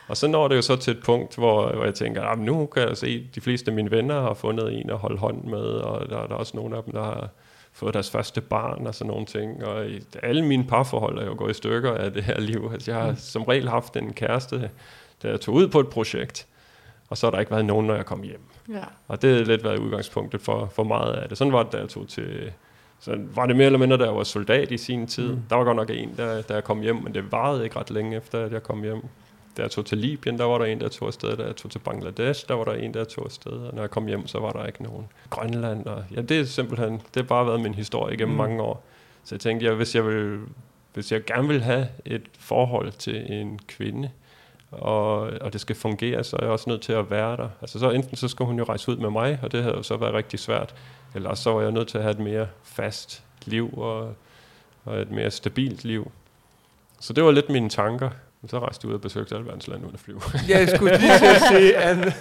[0.08, 2.66] Og så når det jo så til et punkt, hvor, hvor jeg tænker, at nu
[2.66, 5.44] kan jeg se, at de fleste af mine venner har fundet en at holde hånd
[5.44, 7.28] med, og der, der er også nogle af dem, der har
[7.72, 9.64] fået deres første barn og sådan nogle ting.
[9.64, 12.70] Og i, alle mine parforhold er jo gået i stykker af det her liv.
[12.72, 14.70] Altså, jeg har som regel haft en kæreste,
[15.22, 16.46] der tog ud på et projekt,
[17.10, 18.40] og så har der ikke været nogen, når jeg kom hjem.
[18.68, 18.84] Ja.
[19.08, 21.38] Og det har lidt været udgangspunktet for, for meget af det.
[21.38, 22.52] Sådan var det, da jeg tog til...
[23.00, 25.32] Så var det mere eller mindre, da jeg var soldat i sin tid.
[25.32, 25.42] Mm.
[25.50, 27.90] Der var godt nok en, der, da jeg kom hjem, men det varede ikke ret
[27.90, 29.02] længe efter, at jeg kom hjem.
[29.56, 31.36] Da jeg tog til Libyen, der var der en, der tog afsted.
[31.36, 33.52] Da jeg tog til Bangladesh, der var der en, der tog afsted.
[33.52, 35.06] Og når jeg kom hjem, så var der ikke nogen.
[35.30, 38.38] Grønland, og ja, det er simpelthen, det har bare været min historie igennem mm.
[38.38, 38.84] mange år.
[39.24, 40.38] Så jeg tænkte, ja, hvis jeg vil,
[40.94, 44.10] hvis jeg gerne vil have et forhold til en kvinde,
[44.70, 47.48] og, og det skal fungere, så er jeg også nødt til at være der.
[47.60, 49.82] Altså så enten så skulle hun jo rejse ud med mig, og det havde jo
[49.82, 50.74] så været rigtig svært,
[51.14, 54.14] eller så var jeg nødt til at have et mere fast liv og,
[54.84, 56.12] og et mere stabilt liv.
[57.00, 58.10] Så det var lidt mine tanker.
[58.42, 60.20] Men så rejste jeg ud og besøgte alle verdens lande uden at flyve.
[60.48, 62.14] Ja, jeg skulle lige til at se, Anne.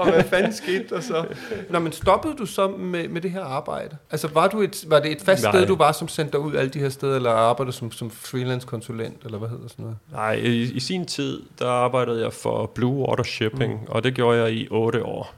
[0.00, 1.26] og hvad fanden skete der så?
[1.70, 3.96] Nå, men stoppede du så med, med det her arbejde?
[4.10, 5.52] Altså, var, du et, var det et fast Nej.
[5.52, 8.10] sted, du var, som sendte dig ud alle de her steder, eller arbejdede som, som
[8.10, 9.98] freelance-konsulent, eller hvad hedder sådan noget?
[10.12, 13.86] Nej, i, i sin tid, der arbejdede jeg for Blue Water Shipping, mm.
[13.88, 15.34] og det gjorde jeg i otte år.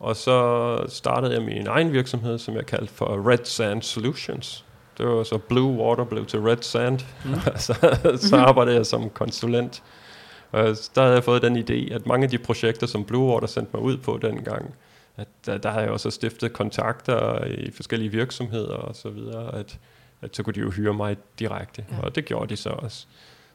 [0.00, 4.64] Og så startede jeg min egen virksomhed, som jeg kaldte for Red Sand Solutions.
[4.98, 7.00] Det var så Blue Water blev til Red Sand.
[7.24, 7.34] Mm.
[7.66, 7.74] så,
[8.16, 9.82] så arbejdede jeg som konsulent.
[10.52, 13.46] Og der havde jeg fået den idé, at mange af de projekter, som Blue Water
[13.46, 14.74] sendte mig ud på dengang,
[15.16, 19.78] at der, der har jeg også stiftet kontakter i forskellige virksomheder og så videre, at,
[20.22, 22.02] at så kunne de jo hyre mig direkte, ja.
[22.02, 23.06] og det gjorde de så også.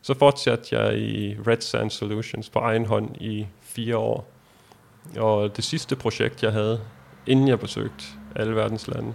[0.01, 4.27] Så fortsatte jeg i Red Sand Solutions på egen hånd i fire år.
[5.17, 6.81] Og det sidste projekt, jeg havde,
[7.27, 9.13] inden jeg besøgte alle verdens lande,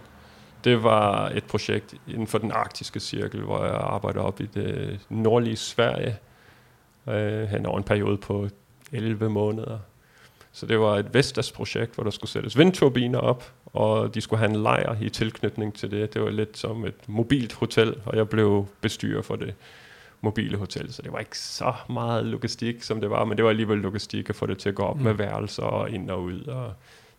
[0.67, 5.01] det var et projekt inden for den arktiske cirkel, hvor jeg arbejder op i det
[5.09, 6.17] nordlige Sverige.
[7.09, 8.49] øh, hen over en periode på
[8.93, 9.79] 11 måneder.
[10.53, 14.51] Så det var et Vestas-projekt, hvor der skulle sættes vindturbiner op, og de skulle have
[14.51, 16.15] en lejr i tilknytning til det.
[16.15, 19.55] Det var lidt som et mobilt hotel, og jeg blev bestyrer for det
[20.21, 23.51] mobile hotel, så det var ikke så meget logistik, som det var, men det var
[23.51, 25.03] alligevel logistik at få det til at gå op mm.
[25.03, 26.73] med værelser og ind og ud, og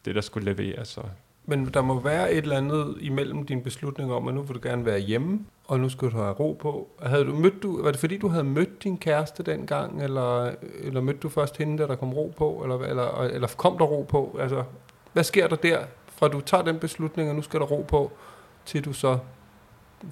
[0.06, 0.98] det, der skulle leveres.
[0.98, 1.10] Og
[1.50, 4.60] men der må være et eller andet imellem din beslutning om, at nu vil du
[4.64, 6.88] gerne være hjemme, og nu skal du have ro på.
[7.02, 11.02] Havde du mødt du, var det fordi, du havde mødt din kæreste dengang, eller, eller
[11.02, 14.06] mødte du først hende, da der kom ro på, eller, eller, eller kom der ro
[14.10, 14.38] på?
[14.40, 14.64] Altså,
[15.14, 18.12] hvad sker der der, fra du tager den beslutning, og nu skal der ro på,
[18.66, 19.18] til du så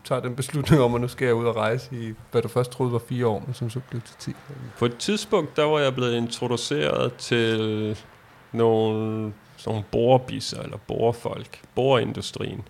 [0.04, 2.72] tager den beslutning om, at nu skal jeg ud og rejse i, hvad du først
[2.72, 4.34] troede var fire år, men som så blev til 10.
[4.80, 7.98] På et tidspunkt, der var jeg blevet introduceret til
[8.52, 9.34] nogle,
[9.66, 12.68] sådan nogle borebisser, eller borefolk, boreindustrien.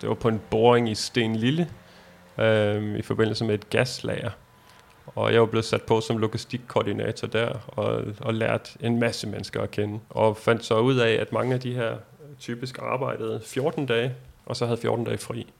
[0.00, 1.70] Det var på en boring i Sten Lille,
[2.38, 4.30] øh, i forbindelse med et gaslager.
[5.06, 9.62] Og jeg var blevet sat på som logistikkoordinator der, og, og lært en masse mennesker
[9.62, 10.00] at kende.
[10.10, 11.96] Og fandt så ud af, at mange af de her
[12.38, 14.14] typisk arbejdede 14 dage,
[14.46, 15.52] og så havde 14 dage fri.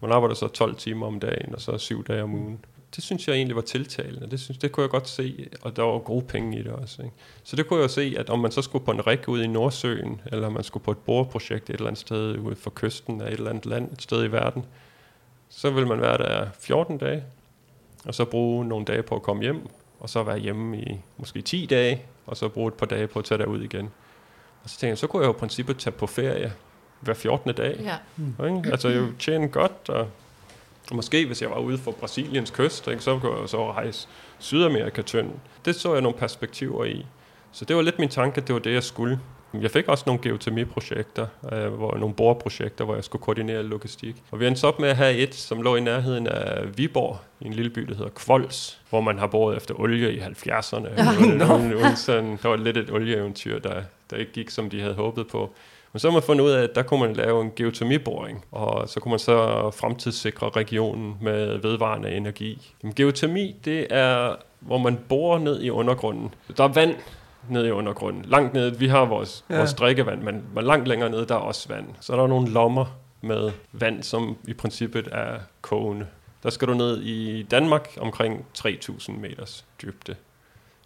[0.00, 2.64] Man arbejder så 12 timer om dagen, og så 7 dage om ugen.
[2.96, 4.30] Det synes jeg egentlig var tiltalende.
[4.30, 7.02] Det, synes, det kunne jeg godt se, og der var gode penge i det også.
[7.02, 7.14] Ikke?
[7.44, 9.46] Så det kunne jeg se, at om man så skulle på en række ud i
[9.46, 13.26] Nordsøen, eller man skulle på et boreprojekt et eller andet sted ude for kysten af
[13.26, 14.64] et eller andet land, et sted i verden,
[15.48, 17.24] så vil man være der 14 dage,
[18.04, 19.68] og så bruge nogle dage på at komme hjem,
[20.00, 23.18] og så være hjemme i måske 10 dage, og så bruge et par dage på
[23.18, 23.90] at tage derud igen.
[24.64, 26.52] Og så tænkte jeg, så kunne jeg jo i princippet tage på ferie
[27.00, 27.54] hver 14.
[27.54, 27.80] dag.
[27.80, 27.96] Ja.
[28.46, 28.70] Ikke?
[28.72, 30.08] Altså jeg tjene godt, og
[30.92, 34.08] måske hvis jeg var ude for Brasiliens kyst, ikke, så kunne jeg så rejse
[34.38, 35.30] Sydamerika tynd.
[35.64, 37.06] Det så jeg nogle perspektiver i.
[37.52, 39.20] Så det var lidt min tanke, at det var det, jeg skulle.
[39.60, 44.16] Jeg fik også nogle geotermiprojekter, øh, hvor, nogle boreprojekter, hvor jeg skulle koordinere logistik.
[44.30, 47.46] Og vi endte op med at have et, som lå i nærheden af Viborg, i
[47.46, 50.88] en lille by, der hedder Kvols, hvor man har boret efter olie i 70'erne.
[50.96, 55.28] Ja, sådan, der var lidt et olieeventyr, der, der ikke gik, som de havde håbet
[55.28, 55.54] på.
[55.92, 58.88] Men så har man fundet ud af, at der kunne man lave en geotermiboring, og
[58.88, 62.74] så kunne man så fremtidssikre regionen med vedvarende energi.
[62.82, 66.34] Men geotermi, det er, hvor man borer ned i undergrunden.
[66.56, 66.94] Der er vand
[67.48, 68.24] ned i undergrunden.
[68.24, 69.56] Langt ned, vi har vores, ja.
[69.56, 71.86] vores drikkevand, men, men langt længere ned, der er også vand.
[72.00, 72.84] Så der er nogle lommer
[73.20, 76.06] med vand, som i princippet er kogende.
[76.42, 80.16] Der skal du ned i Danmark omkring 3000 meters dybde.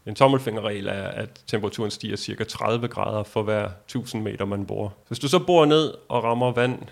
[0.07, 4.95] En tommelfingerregel er, at temperaturen stiger cirka 30 grader for hver 1000 meter, man bor.
[5.09, 6.83] Hvis du så bor ned og rammer vand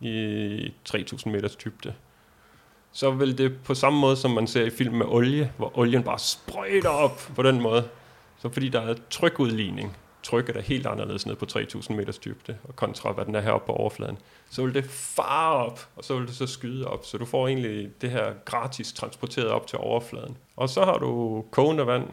[0.00, 1.94] i 3000 meters dybde,
[2.92, 6.02] så vil det på samme måde, som man ser i film med olie, hvor olien
[6.02, 7.88] bare sprøjter op på den måde.
[8.38, 12.76] Så fordi der er trykudligning, trykket er helt anderledes ned på 3000 meters dybde, og
[12.76, 14.18] kontra hvad den er heroppe på overfladen,
[14.50, 17.04] så vil det fare op, og så vil det så skyde op.
[17.04, 20.36] Så du får egentlig det her gratis transporteret op til overfladen.
[20.56, 22.08] Og så har du kogende vand,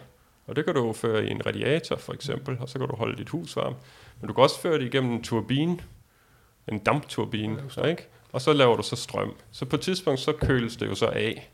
[0.48, 3.18] og det kan du føre i en radiator for eksempel, og så kan du holde
[3.18, 3.78] dit hus varmt.
[4.22, 5.78] Men du kan også føre det igennem en turbine,
[6.68, 8.08] en dampturbine, ja, ikke?
[8.32, 9.34] og så laver du så strøm.
[9.52, 11.52] Så på et tidspunkt, så køles det jo så af.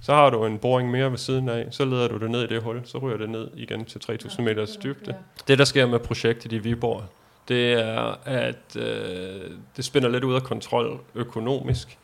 [0.00, 2.46] Så har du en boring mere ved siden af, så leder du det ned i
[2.46, 5.14] det hul, så ryger det ned igen til 3000 meters dybde.
[5.48, 7.04] Det, der sker med projektet i Viborg,
[7.48, 11.98] det er, at øh, det spænder lidt ud af kontrol økonomisk.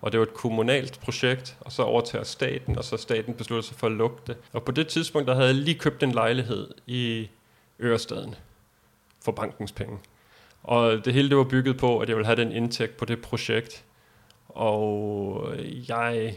[0.00, 3.76] Og det var et kommunalt projekt, og så overtager staten, og så staten beslutter sig
[3.76, 4.36] for at lukke det.
[4.52, 7.28] Og på det tidspunkt, der havde jeg lige købt en lejlighed i
[7.80, 8.34] Ørestaden
[9.24, 9.98] for bankens penge.
[10.62, 13.22] Og det hele det var bygget på, at jeg ville have den indtægt på det
[13.22, 13.84] projekt.
[14.48, 15.54] Og
[15.88, 16.34] jeg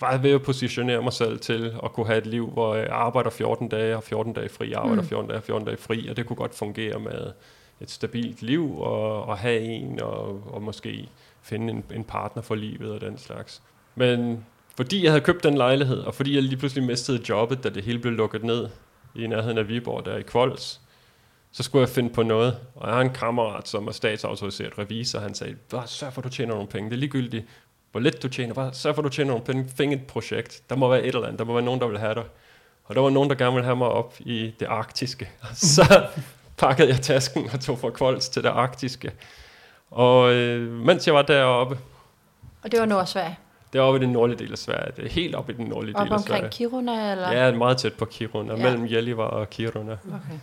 [0.00, 3.30] var ved at positionere mig selv til at kunne have et liv, hvor jeg arbejder
[3.30, 6.26] 14 dage og 14 dage fri, arbejder 14 dage og 14 dage fri, og det
[6.26, 7.32] kunne godt fungere med
[7.80, 11.08] et stabilt liv og, og have en og, og måske
[11.44, 13.62] finde en, en partner for livet og den slags.
[13.94, 14.44] Men
[14.76, 17.84] fordi jeg havde købt den lejlighed, og fordi jeg lige pludselig mistede jobbet, da det
[17.84, 18.68] hele blev lukket ned
[19.14, 20.80] i nærheden af Viborg, der i Kvols,
[21.52, 22.58] så skulle jeg finde på noget.
[22.74, 26.24] Og jeg har en kammerat, som er statsautoriseret revisor, han sagde, bare sørg for, at
[26.24, 26.90] du tjener nogle penge.
[26.90, 27.46] Det er ligegyldigt,
[27.92, 28.54] hvor lidt du tjener.
[28.54, 29.68] Bare sørg for, at du tjener nogle penge.
[29.76, 30.62] Find et projekt.
[30.70, 31.38] Der må være et eller andet.
[31.38, 32.24] Der må være nogen, der vil have dig.
[32.84, 35.28] Og der var nogen, der gerne ville have mig op i det arktiske.
[35.74, 36.06] så
[36.56, 39.12] pakkede jeg tasken og tog fra Kvols til det arktiske.
[39.94, 41.78] Og øh, mens jeg var deroppe...
[42.62, 43.38] Og det var Nordsverige?
[43.72, 44.92] Det er oppe i den nordlige del af Sverige.
[44.96, 46.42] Det er helt oppe i den nordlige Op del af Sverige.
[46.42, 47.32] omkring Kiruna, eller?
[47.32, 48.54] Ja, meget tæt på Kiruna.
[48.56, 48.62] Ja.
[48.62, 49.92] Mellem Gällivare og Kiruna.
[49.92, 50.38] Okay.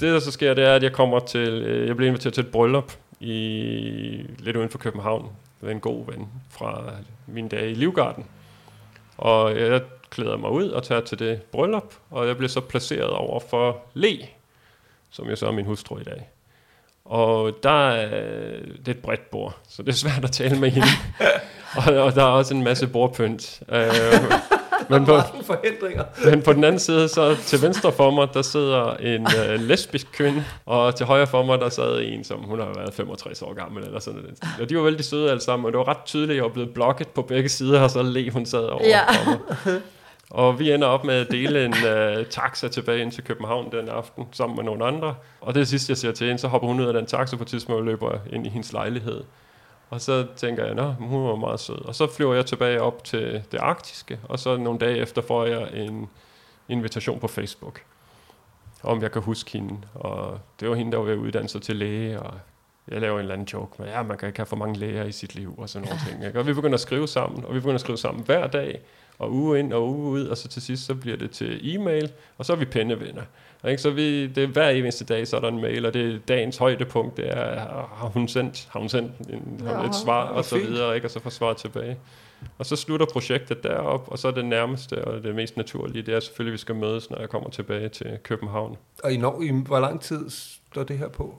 [0.00, 1.48] Det, der så sker, det er, at jeg kommer til...
[1.48, 3.30] øh, Jeg bliver inviteret til et bryllup i
[4.38, 5.30] lidt uden for København.
[5.60, 6.82] Det er en god ven fra
[7.26, 8.24] mine dage i Livgarden.
[9.18, 13.10] Og jeg klæder mig ud og tager til det bryllup, og jeg bliver så placeret
[13.10, 14.18] over for Le,
[15.10, 16.28] som jo så er min hustru i dag.
[17.08, 18.08] Og der er,
[18.78, 20.88] det er et bredt bord, så det er svært at tale med hende.
[21.86, 23.60] og, og der er også en masse bordpynt.
[23.72, 23.86] Øh,
[24.90, 25.16] Men på,
[26.24, 30.06] men på den anden side, så til venstre for mig, der sidder en øh, lesbisk
[30.12, 33.54] kvinde, og til højre for mig, der sad en, som hun har været 65 år
[33.54, 34.38] gammel, eller sådan noget.
[34.62, 36.48] Og de var vældig søde alle sammen, og det var ret tydeligt, at jeg var
[36.50, 39.00] blevet blokket på begge sider, og så le hun sad over Ja.
[39.12, 39.80] for mig.
[40.30, 43.88] Og vi ender op med at dele en øh, taxa tilbage ind til København den
[43.88, 45.14] aften, sammen med nogle andre.
[45.40, 47.42] Og det sidste, jeg ser til hende, så hopper hun ud af den taxa på
[47.42, 49.24] et tidspunkt og løber ind i hendes lejlighed.
[49.90, 51.84] Og så tænker jeg, at hun var meget sød.
[51.84, 55.44] Og så flyver jeg tilbage op til det arktiske, og så nogle dage efter får
[55.44, 56.08] jeg en
[56.68, 57.82] invitation på Facebook,
[58.82, 59.78] om jeg kan huske hende.
[59.94, 62.34] Og det var hende, der var ved at uddanne sig til læge, og
[62.88, 65.04] jeg laver en eller anden joke med, ja, man kan ikke have for mange læger
[65.04, 66.26] i sit liv, og sådan nogle ting.
[66.26, 66.38] Ikke?
[66.38, 68.80] Og vi begynder at skrive sammen, og vi begynder at skrive sammen hver dag,
[69.18, 72.12] og uge ind og uge ud, og så til sidst, så bliver det til e-mail,
[72.38, 73.22] og så er vi pennevenner.
[73.68, 73.82] Ikke?
[73.82, 76.18] Så vi, det er hver eneste dag, så er der en mail, og det er
[76.28, 77.60] dagens højdepunkt, det er,
[77.94, 80.68] har hun sendt, har hun sendt en, Nå, et svar, og så fint.
[80.68, 81.06] videre, ikke?
[81.06, 81.96] og så får svaret tilbage.
[82.58, 86.14] Og så slutter projektet derop, og så er det nærmeste og det mest naturlige, det
[86.14, 88.76] er selvfølgelig, at vi skal mødes, når jeg kommer tilbage til København.
[89.04, 91.34] Og i, når, i hvor lang tid står det her på?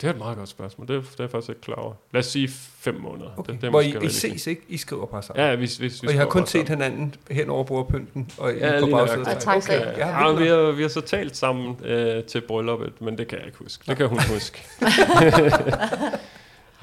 [0.00, 0.88] Det er et meget godt spørgsmål.
[0.88, 1.92] Det er, det er jeg faktisk ikke klar over.
[2.12, 3.30] Lad os sige fem måneder.
[3.36, 3.52] Okay.
[3.52, 4.62] Det, det er Hvor I, måske I ses ikke?
[4.68, 5.44] I skriver bare sammen?
[5.44, 8.58] Ja, hvis, hvis, hvis og I har kun set hinanden hen over bordpynten, og I
[8.58, 9.26] Ja, på lige bagsiden.
[9.26, 9.80] Og taxa.
[9.80, 9.98] Okay.
[9.98, 13.28] Ja, Ja, ja, vi, har, vi har så talt sammen øh, til brylluppet, men det
[13.28, 13.84] kan jeg ikke huske.
[13.86, 14.64] Det kan hun huske.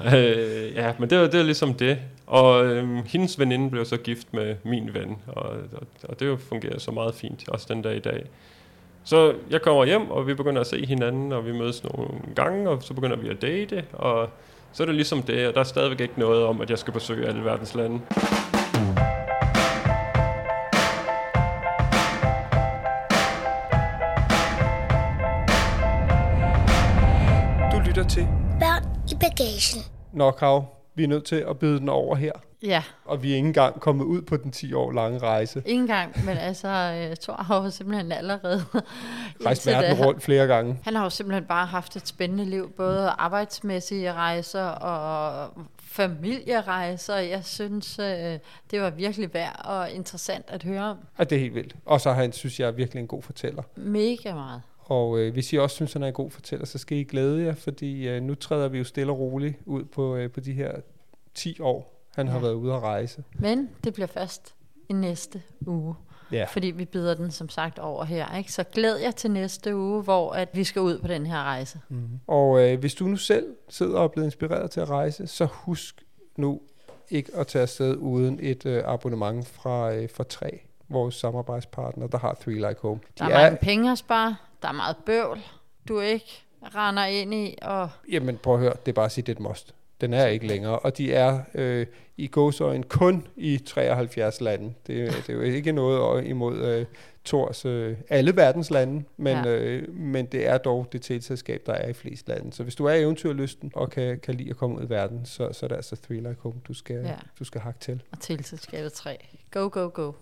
[0.16, 1.98] øh, ja, men det var, det var ligesom det.
[2.26, 6.36] Og øh, hendes veninde blev så gift med min ven, og, og, og det jo
[6.48, 8.26] fungerer så meget fint, også den dag i dag.
[9.06, 12.70] Så jeg kommer hjem, og vi begynder at se hinanden, og vi mødes nogle gange,
[12.70, 14.28] og så begynder vi at date, og
[14.72, 16.92] så er det ligesom det, og der er stadigvæk ikke noget om, at jeg skal
[16.92, 18.00] besøge alle verdens lande.
[27.72, 28.26] Du lytter til
[28.60, 29.80] Børn i bagagen.
[30.12, 30.64] Nå, Kav,
[30.96, 32.32] vi er nødt til at byde den over her.
[32.62, 35.62] Ja, Og vi er ikke engang kommet ud på den 10 år lange rejse.
[35.66, 38.64] ikke engang, men altså, øh, Thor har jo simpelthen allerede...
[39.46, 40.78] Rejst verden rundt flere gange.
[40.82, 47.16] Han har jo simpelthen bare haft et spændende liv, både arbejdsmæssige rejser og familierejser.
[47.16, 48.38] Jeg synes, øh,
[48.70, 50.96] det var virkelig værd og interessant at høre om.
[51.16, 51.76] Og det er helt vildt.
[51.84, 53.62] Og så er han, synes jeg, er virkelig en god fortæller.
[53.76, 54.62] Mega meget.
[54.86, 57.42] Og øh, hvis I også synes, han er en god fortæller, så skal I glæde
[57.42, 60.52] jer, fordi øh, nu træder vi jo stille og roligt ud på, øh, på de
[60.52, 60.72] her
[61.34, 62.32] 10 år, han ja.
[62.32, 63.24] har været ude at rejse.
[63.38, 64.54] Men det bliver først
[64.88, 65.94] i næste uge,
[66.32, 66.46] Ja.
[66.52, 68.36] fordi vi byder den som sagt over her.
[68.36, 68.52] Ikke?
[68.52, 71.80] Så glæd jer til næste uge, hvor at vi skal ud på den her rejse.
[71.88, 72.20] Mm-hmm.
[72.26, 75.44] Og øh, hvis du nu selv sidder og er blevet inspireret til at rejse, så
[75.52, 76.02] husk
[76.36, 76.60] nu
[77.10, 82.18] ikke at tage afsted uden et øh, abonnement fra, øh, fra 3, vores samarbejdspartner, der
[82.18, 83.00] har Three Like Home.
[83.18, 85.40] Der er, er mange penge at spare, der er meget bøvl,
[85.88, 89.22] du ikke render ind i, og Jamen prøv at høre, det er bare at sige,
[89.26, 89.74] det er et must.
[90.00, 91.86] Den er ikke længere, og de er øh,
[92.16, 94.74] i gåsøjen kun i 73 lande.
[94.86, 96.86] Det, det er jo ikke noget imod øh,
[97.24, 99.50] Tors øh, alle verdens lande, men, Ja.
[99.50, 102.52] øh, men det er dog det teleselskab, der er i flest lande.
[102.52, 105.52] Så hvis du er eventyrlysten og kan, kan lide at komme ud i verden, så,
[105.52, 107.14] så er det altså Like Home, du skal, Ja.
[107.38, 108.02] du skal hakke til.
[108.12, 109.16] og tilselskabet 3.
[109.50, 110.12] Go, go, go.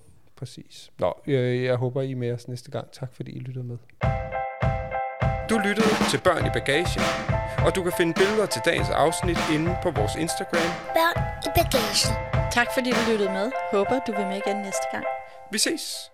[0.44, 0.90] Præcis.
[0.98, 2.90] Nå, jeg, jeg håber, I er med os næste gang.
[2.92, 3.78] Tak fordi I lyttede med.
[5.50, 7.02] Du lyttede til Børn i Bagagen,
[7.66, 10.70] og du kan finde billeder til dagens afsnit inde på vores Instagram.
[10.98, 11.16] Børn
[11.46, 12.12] i bagagen.
[12.52, 13.50] Tak fordi du lyttede med.
[13.72, 15.04] Håber du vil med igen næste gang.
[15.52, 16.13] Vi ses!